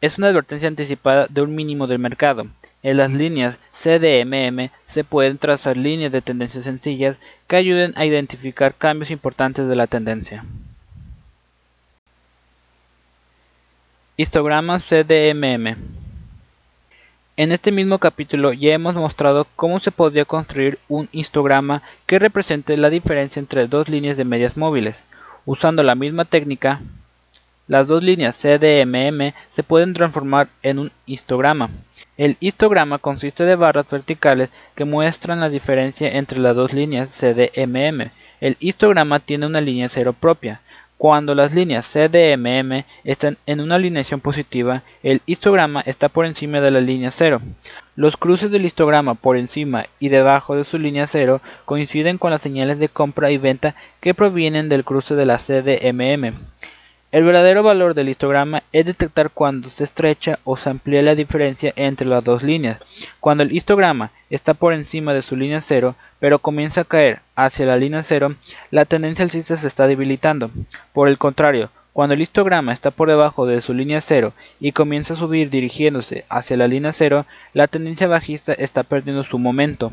[0.00, 2.46] es una advertencia anticipada de un mínimo del mercado.
[2.82, 8.74] En las líneas CDMM se pueden trazar líneas de tendencia sencillas que ayuden a identificar
[8.74, 10.44] cambios importantes de la tendencia.
[14.16, 16.01] Histograma CDMM
[17.42, 22.76] en este mismo capítulo ya hemos mostrado cómo se podría construir un histograma que represente
[22.76, 25.02] la diferencia entre dos líneas de medias móviles.
[25.44, 26.80] Usando la misma técnica,
[27.66, 31.70] las dos líneas CDMM se pueden transformar en un histograma.
[32.16, 38.12] El histograma consiste de barras verticales que muestran la diferencia entre las dos líneas CDMM.
[38.40, 40.60] El histograma tiene una línea cero propia,
[41.02, 46.70] cuando las líneas CDMM están en una alineación positiva, el histograma está por encima de
[46.70, 47.42] la línea 0.
[47.96, 52.40] Los cruces del histograma por encima y debajo de su línea 0 coinciden con las
[52.40, 56.36] señales de compra y venta que provienen del cruce de la CDMM.
[57.12, 61.70] El verdadero valor del histograma es detectar cuando se estrecha o se amplía la diferencia
[61.76, 62.78] entre las dos líneas.
[63.20, 67.66] Cuando el histograma está por encima de su línea 0, pero comienza a caer hacia
[67.66, 68.34] la línea 0,
[68.70, 70.50] la tendencia alcista se está debilitando.
[70.94, 75.12] Por el contrario, cuando el histograma está por debajo de su línea 0 y comienza
[75.12, 79.92] a subir dirigiéndose hacia la línea 0, la tendencia bajista está perdiendo su momento.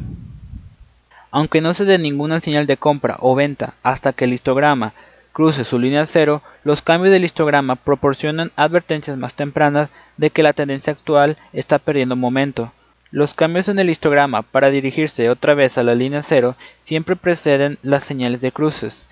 [1.32, 4.94] Aunque no se dé ninguna señal de compra o venta hasta que el histograma
[5.40, 9.88] cruce su línea cero, los cambios del histograma proporcionan advertencias más tempranas
[10.18, 12.74] de que la tendencia actual está perdiendo momento.
[13.10, 17.78] Los cambios en el histograma para dirigirse otra vez a la línea cero siempre preceden
[17.84, 19.06] las señales de cruces.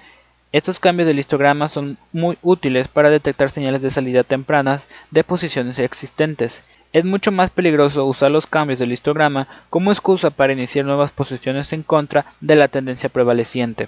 [0.52, 5.80] Estos cambios del histograma son muy útiles para detectar señales de salida tempranas de posiciones
[5.80, 6.66] existentes.
[6.92, 11.72] Es mucho más peligroso usar los cambios del histograma como excusa para iniciar nuevas posiciones
[11.72, 13.88] en contra de la tendencia prevaleciente.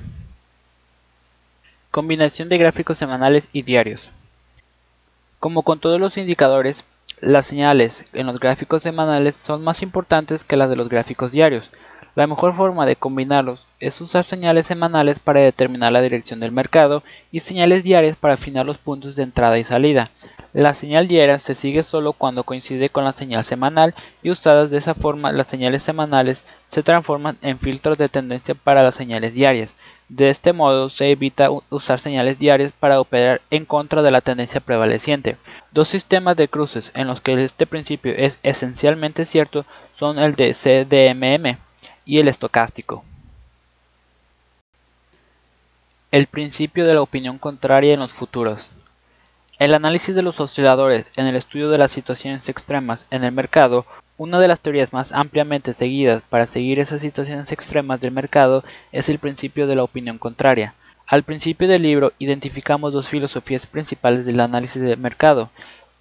[1.91, 4.11] Combinación de gráficos semanales y diarios.
[5.39, 6.83] Como con todos los indicadores,
[7.19, 11.67] las señales en los gráficos semanales son más importantes que las de los gráficos diarios.
[12.13, 17.01] La mejor forma de combinarlos es usar señales semanales para determinar la dirección del mercado
[17.31, 20.11] y señales diarias para afinar los puntos de entrada y salida.
[20.53, 24.77] La señal diaria se sigue solo cuando coincide con la señal semanal y usadas de
[24.77, 29.73] esa forma las señales semanales se transforman en filtros de tendencia para las señales diarias.
[30.09, 34.59] De este modo se evita usar señales diarias para operar en contra de la tendencia
[34.59, 35.37] prevaleciente.
[35.71, 39.65] Dos sistemas de cruces en los que este principio es esencialmente cierto
[39.99, 41.59] son el de CDMM
[42.05, 43.05] y el estocástico.
[46.11, 48.67] El principio de la opinión contraria en los futuros.
[49.59, 53.85] El análisis de los osciladores en el estudio de las situaciones extremas en el mercado,
[54.19, 59.07] una de las teorías más ampliamente seguidas para seguir esas situaciones extremas del mercado es
[59.07, 60.73] el principio de la opinión contraria.
[61.07, 65.51] Al principio del libro identificamos dos filosofías principales del análisis del mercado,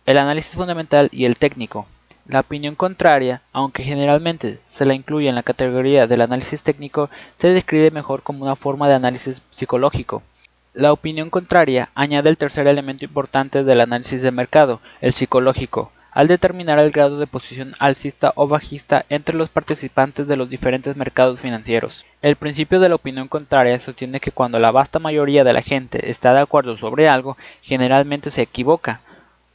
[0.04, 1.86] el análisis fundamental y el técnico.
[2.26, 7.52] La opinión contraria, aunque generalmente se la incluye en la categoría del análisis técnico, se
[7.52, 10.24] describe mejor como una forma de análisis psicológico.
[10.74, 16.28] La opinión contraria añade el tercer elemento importante del análisis de mercado, el psicológico, al
[16.28, 21.40] determinar el grado de posición alcista o bajista entre los participantes de los diferentes mercados
[21.40, 22.04] financieros.
[22.22, 26.10] El principio de la opinión contraria sostiene que cuando la vasta mayoría de la gente
[26.10, 29.00] está de acuerdo sobre algo, generalmente se equivoca.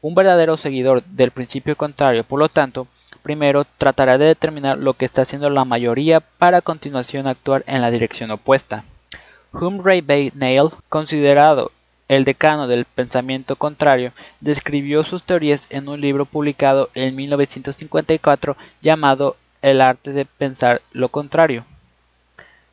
[0.01, 2.87] Un verdadero seguidor del principio contrario, por lo tanto,
[3.23, 7.81] primero tratará de determinar lo que está haciendo la mayoría para a continuación actuar en
[7.81, 8.83] la dirección opuesta.
[9.53, 11.71] Humphrey Bay Nail, considerado
[12.15, 19.35] el decano del pensamiento contrario, describió sus teorías en un libro publicado en 1954 llamado
[19.61, 21.65] El arte de pensar lo contrario.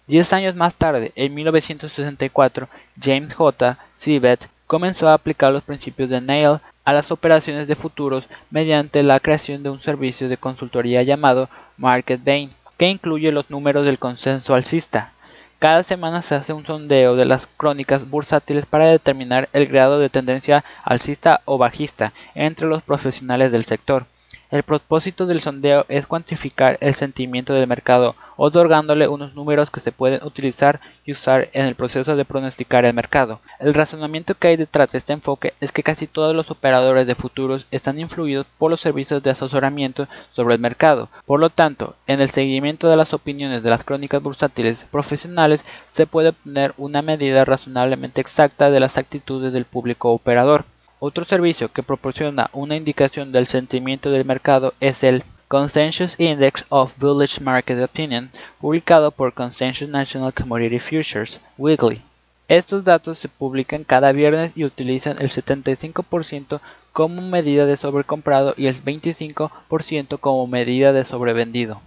[0.06, 2.68] Diez años más tarde, en 1964,
[3.00, 3.78] James J.
[3.94, 9.20] Sibet comenzó a aplicar los principios de Nail a las operaciones de futuros mediante la
[9.20, 14.54] creación de un servicio de consultoría llamado Market Bain, que incluye los números del consenso
[14.54, 15.12] alcista.
[15.60, 20.08] Cada semana se hace un sondeo de las crónicas bursátiles para determinar el grado de
[20.08, 24.06] tendencia alcista o bajista entre los profesionales del sector.
[24.50, 29.92] El propósito del sondeo es cuantificar el sentimiento del mercado, otorgándole unos números que se
[29.92, 33.40] pueden utilizar y usar en el proceso de pronosticar el mercado.
[33.60, 37.14] El razonamiento que hay detrás de este enfoque es que casi todos los operadores de
[37.14, 41.10] futuros están influidos por los servicios de asesoramiento sobre el mercado.
[41.26, 46.08] Por lo tanto, en el seguimiento de las opiniones de las crónicas bursátiles profesionales se
[46.08, 50.64] puede obtener una medida razonablemente exacta de las actitudes del público operador.
[51.02, 56.94] Otro servicio que proporciona una indicación del sentimiento del mercado es el Consensus Index of
[56.98, 58.30] Bullish Market Opinion,
[58.60, 62.02] publicado por Consensus National Commodity Futures, Weekly.
[62.48, 66.60] Estos datos se publican cada viernes y utilizan el 75%
[66.92, 71.80] como medida de sobrecomprado y el 25% como medida de sobrevendido.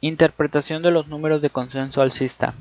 [0.00, 2.54] Interpretación de los números de consenso alcista.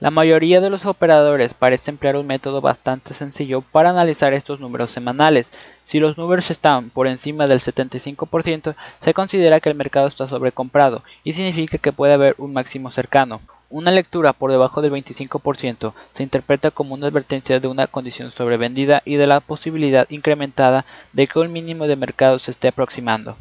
[0.00, 4.90] La mayoría de los operadores parece emplear un método bastante sencillo para analizar estos números
[4.90, 5.52] semanales.
[5.84, 11.04] Si los números están por encima del 75%, se considera que el mercado está sobrecomprado
[11.22, 13.40] y significa que puede haber un máximo cercano.
[13.70, 19.00] Una lectura por debajo del 25% se interpreta como una advertencia de una condición sobrevendida
[19.04, 23.36] y de la posibilidad incrementada de que un mínimo de mercado se esté aproximando.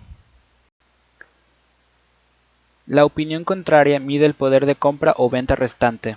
[2.86, 6.16] La opinión contraria mide el poder de compra o venta restante.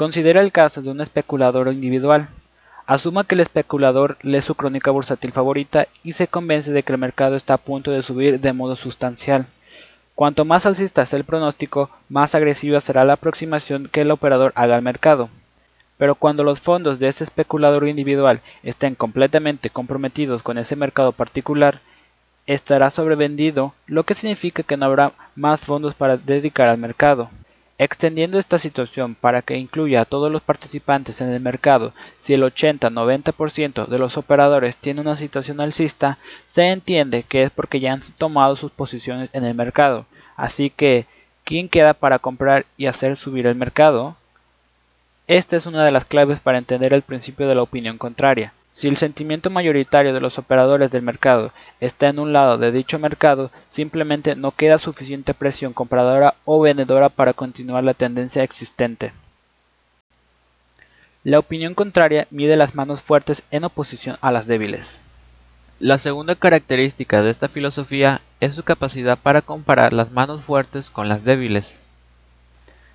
[0.00, 2.30] Considera el caso de un especulador individual.
[2.86, 6.98] Asuma que el especulador lee su crónica bursátil favorita y se convence de que el
[6.98, 9.44] mercado está a punto de subir de modo sustancial.
[10.14, 14.74] Cuanto más alcista sea el pronóstico, más agresiva será la aproximación que el operador haga
[14.74, 15.28] al mercado.
[15.98, 21.80] Pero cuando los fondos de ese especulador individual estén completamente comprometidos con ese mercado particular,
[22.46, 27.28] estará sobrevendido, lo que significa que no habrá más fondos para dedicar al mercado.
[27.82, 32.42] Extendiendo esta situación para que incluya a todos los participantes en el mercado, si el
[32.42, 38.02] 80-90% de los operadores tiene una situación alcista, se entiende que es porque ya han
[38.18, 40.04] tomado sus posiciones en el mercado.
[40.36, 41.06] Así que,
[41.44, 44.14] ¿quién queda para comprar y hacer subir el mercado?
[45.26, 48.52] Esta es una de las claves para entender el principio de la opinión contraria.
[48.80, 52.98] Si el sentimiento mayoritario de los operadores del mercado está en un lado de dicho
[52.98, 59.12] mercado, simplemente no queda suficiente presión compradora o vendedora para continuar la tendencia existente.
[61.24, 64.98] La opinión contraria mide las manos fuertes en oposición a las débiles.
[65.78, 71.06] La segunda característica de esta filosofía es su capacidad para comparar las manos fuertes con
[71.06, 71.74] las débiles.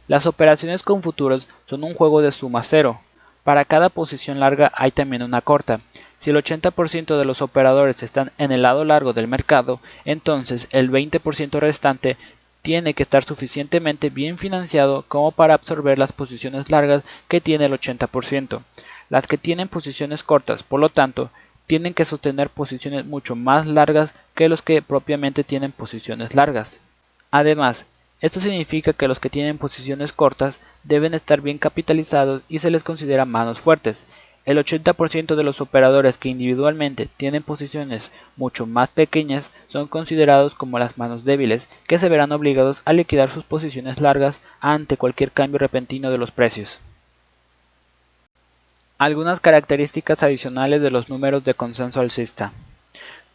[0.08, 3.02] Las operaciones con futuros son un juego de suma cero.
[3.46, 5.80] Para cada posición larga hay también una corta.
[6.18, 10.90] Si el 80% de los operadores están en el lado largo del mercado, entonces el
[10.90, 12.18] 20% restante
[12.64, 17.74] tiene que estar suficientemente bien financiado como para absorber las posiciones largas que tiene el
[17.74, 18.64] 80%.
[19.12, 21.30] Las que tienen posiciones cortas, por lo tanto,
[21.68, 26.80] tienen que sostener posiciones mucho más largas que los que propiamente tienen posiciones largas.
[27.30, 27.86] Además,
[28.22, 32.84] esto significa que los que tienen posiciones cortas deben estar bien capitalizados y se les
[32.84, 34.06] considera manos fuertes,
[34.46, 40.78] el 80% de los operadores que individualmente tienen posiciones mucho más pequeñas son considerados como
[40.78, 45.58] las manos débiles, que se verán obligados a liquidar sus posiciones largas ante cualquier cambio
[45.58, 46.80] repentino de los precios.
[49.00, 52.54] Algunas características adicionales de los números de consenso alcista.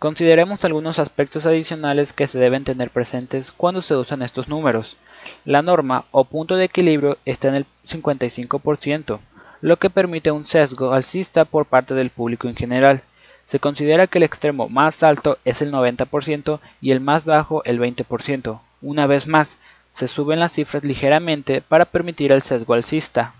[0.01, 4.97] Consideremos algunos aspectos adicionales que se deben tener presentes cuando se usan estos números.
[5.45, 9.21] La norma o punto de equilibrio está en el 55%,
[9.61, 13.03] lo que permite un sesgo alcista por parte del público en general.
[13.45, 17.79] Se considera que el extremo más alto es el 90% y el más bajo el
[17.79, 18.59] 20%.
[18.81, 19.59] Una vez más,
[19.93, 23.35] se suben las cifras ligeramente para permitir el sesgo alcista.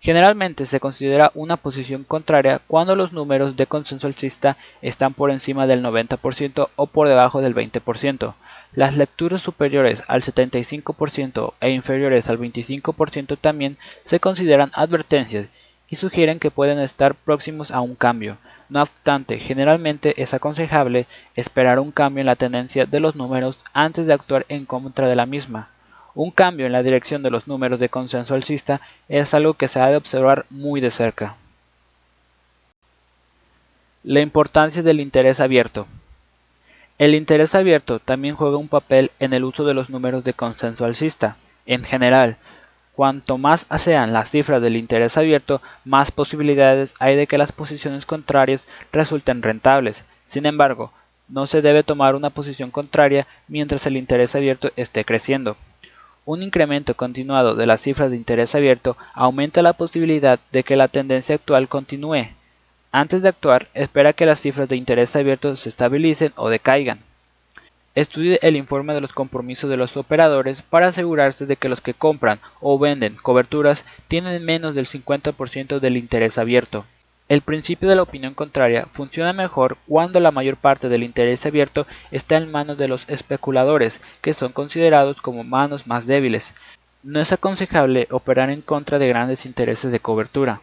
[0.00, 5.66] Generalmente se considera una posición contraria cuando los números de consenso alcista están por encima
[5.66, 8.34] del 90% o por debajo del 20%.
[8.72, 15.46] Las lecturas superiores al 75% e inferiores al 25% también se consideran advertencias
[15.88, 18.36] y sugieren que pueden estar próximos a un cambio.
[18.68, 24.06] No obstante, generalmente es aconsejable esperar un cambio en la tendencia de los números antes
[24.06, 25.70] de actuar en contra de la misma.
[26.16, 29.80] Un cambio en la dirección de los números de consenso alcista es algo que se
[29.80, 31.36] ha de observar muy de cerca.
[34.02, 35.86] La importancia del interés abierto.
[36.96, 40.86] El interés abierto también juega un papel en el uso de los números de consenso
[40.86, 41.36] alcista.
[41.66, 42.38] En general,
[42.94, 48.06] cuanto más sean las cifras del interés abierto, más posibilidades hay de que las posiciones
[48.06, 50.02] contrarias resulten rentables.
[50.24, 50.94] Sin embargo,
[51.28, 55.58] no se debe tomar una posición contraria mientras el interés abierto esté creciendo.
[56.26, 60.88] Un incremento continuado de las cifras de interés abierto aumenta la posibilidad de que la
[60.88, 62.28] tendencia actual continúe,
[62.98, 67.00] antes de actuar, espera que las cifras de interés abierto se estabilicen o decaigan.
[67.94, 71.92] Estudie el informe de los compromisos de los operadores para asegurarse de que los que
[71.92, 76.86] compran o venden coberturas tienen menos del 50% del interés abierto.
[77.28, 81.84] El principio de la opinión contraria funciona mejor cuando la mayor parte del interés abierto
[82.12, 86.52] está en manos de los especuladores, que son considerados como manos más débiles.
[87.02, 90.60] No es aconsejable operar en contra de grandes intereses de cobertura.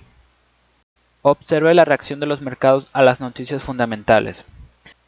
[1.22, 4.44] Observe la reacción de los mercados a las noticias fundamentales.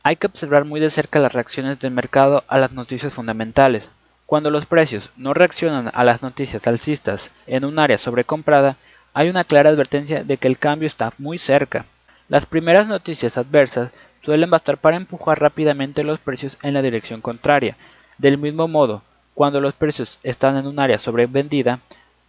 [0.04, 3.90] Hay que observar muy de cerca las reacciones del mercado a las noticias fundamentales.
[4.26, 8.76] Cuando los precios no reaccionan a las noticias alcistas en un área sobrecomprada,
[9.16, 11.86] hay una clara advertencia de que el cambio está muy cerca.
[12.28, 13.92] Las primeras noticias adversas
[14.22, 17.78] suelen bastar para empujar rápidamente los precios en la dirección contraria.
[18.18, 19.04] Del mismo modo,
[19.34, 21.80] cuando los precios están en un área sobrevendida,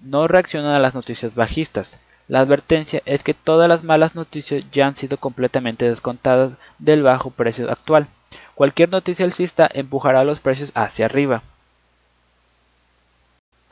[0.00, 1.98] no reaccionan a las noticias bajistas.
[2.28, 7.30] La advertencia es que todas las malas noticias ya han sido completamente descontadas del bajo
[7.32, 8.06] precio actual.
[8.54, 11.42] Cualquier noticia alcista empujará los precios hacia arriba.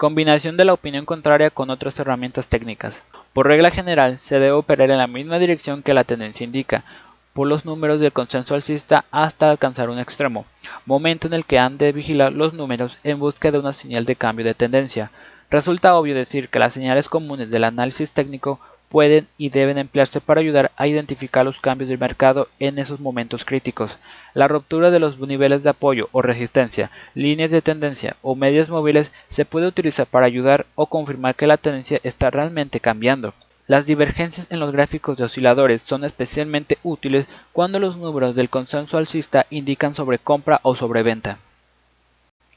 [0.05, 3.03] Combinación de la opinión contraria con otras herramientas técnicas.
[3.33, 6.85] Por regla general, se debe operar en la misma dirección que la tendencia indica,
[7.33, 10.45] por los números del consenso alcista hasta alcanzar un extremo,
[10.85, 14.15] momento en el que han de vigilar los números en busca de una señal de
[14.15, 15.11] cambio de tendencia.
[15.49, 18.61] Resulta obvio decir que las señales comunes del análisis técnico
[18.95, 23.45] pueden y deben emplearse para ayudar a identificar los cambios del mercado en esos momentos
[23.45, 23.99] críticos.
[24.35, 29.11] La ruptura de los niveles de apoyo o resistencia, líneas de tendencia o medias móviles
[29.27, 33.35] se puede utilizar para ayudar o confirmar que la tendencia está realmente cambiando.
[33.67, 38.97] Las divergencias en los gráficos de osciladores son especialmente útiles cuando los números del consenso
[38.97, 41.39] alcista indican sobre compra o sobreventa.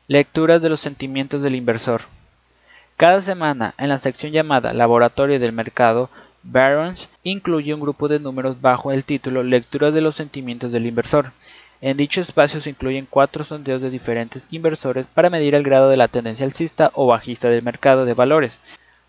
[0.07, 2.01] Lecturas de los sentimientos del inversor.
[2.95, 6.09] Cada semana, en la sección llamada Laboratorio del Mercado,
[6.43, 11.31] Barons incluye un grupo de números bajo el título Lectura de los sentimientos del inversor.
[11.81, 15.97] En dicho espacio se incluyen cuatro sondeos de diferentes inversores para medir el grado de
[15.97, 18.57] la tendencia alcista o bajista del mercado de valores.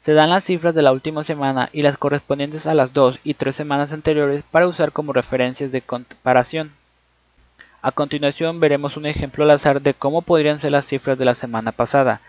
[0.00, 3.34] Se dan las cifras de la última semana y las correspondientes a las dos y
[3.34, 6.72] tres semanas anteriores para usar como referencias de comparación.
[7.80, 11.34] A continuación veremos un ejemplo al azar de cómo podrían ser las cifras de la
[11.34, 12.20] semana pasada.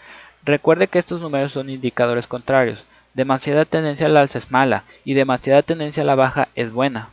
[0.44, 2.86] Recuerde que estos números son indicadores contrarios.
[3.14, 7.10] Demasiada tendencia al alza es mala y demasiada tendencia a la baja es buena.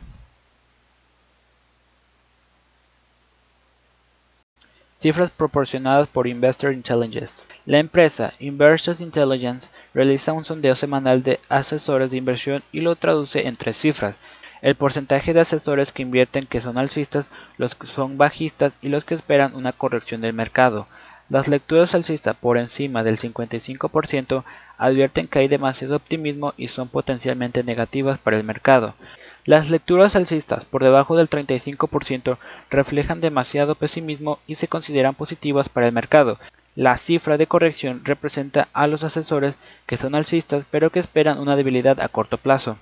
[4.99, 7.45] Cifras proporcionadas por Investor Intelligence.
[7.65, 13.47] La empresa Investors Intelligence realiza un sondeo semanal de asesores de inversión y lo traduce
[13.47, 14.15] en tres cifras.
[14.61, 17.27] El porcentaje de asesores que invierten que son alcistas,
[17.57, 20.87] los que son bajistas y los que esperan una corrección del mercado.
[21.29, 24.43] Las lecturas alcistas por encima del 55%
[24.77, 28.93] advierten que hay demasiado optimismo y son potencialmente negativas para el mercado.
[29.43, 32.37] Las lecturas alcistas por debajo del 35%
[32.69, 36.39] reflejan demasiado pesimismo y se consideran positivas para el mercado.
[36.75, 39.55] La cifra de corrección representa a los asesores
[39.85, 42.77] que son alcistas pero que esperan una debilidad a corto plazo.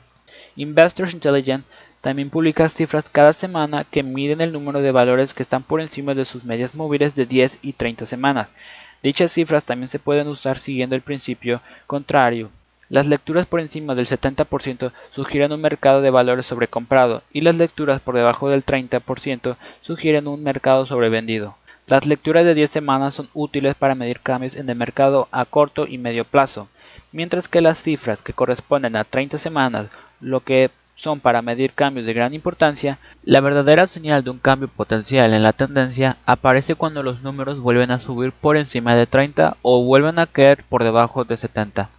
[0.56, 1.66] Investors Intelligence
[2.06, 6.14] también publica cifras cada semana que miden el número de valores que están por encima
[6.14, 8.54] de sus medias móviles de 10 y 30 semanas.
[9.02, 12.52] Dichas cifras también se pueden usar siguiendo el principio contrario
[12.90, 18.00] las lecturas por encima del 70% sugieren un mercado de valores sobrecomprado y las lecturas
[18.00, 21.56] por debajo del 30% sugieren un mercado sobrevendido.
[21.88, 25.88] Las lecturas de 10 semanas son útiles para medir cambios en el mercado a corto
[25.88, 26.68] y medio plazo,
[27.12, 29.88] mientras que las cifras que corresponden a 30 semanas,
[30.22, 34.68] lo que son para medir cambios de gran importancia, la verdadera señal de un cambio
[34.68, 39.58] potencial en la tendencia aparece cuando los números vuelven a subir por encima de 30
[39.62, 41.90] o vuelven a caer por debajo de 70.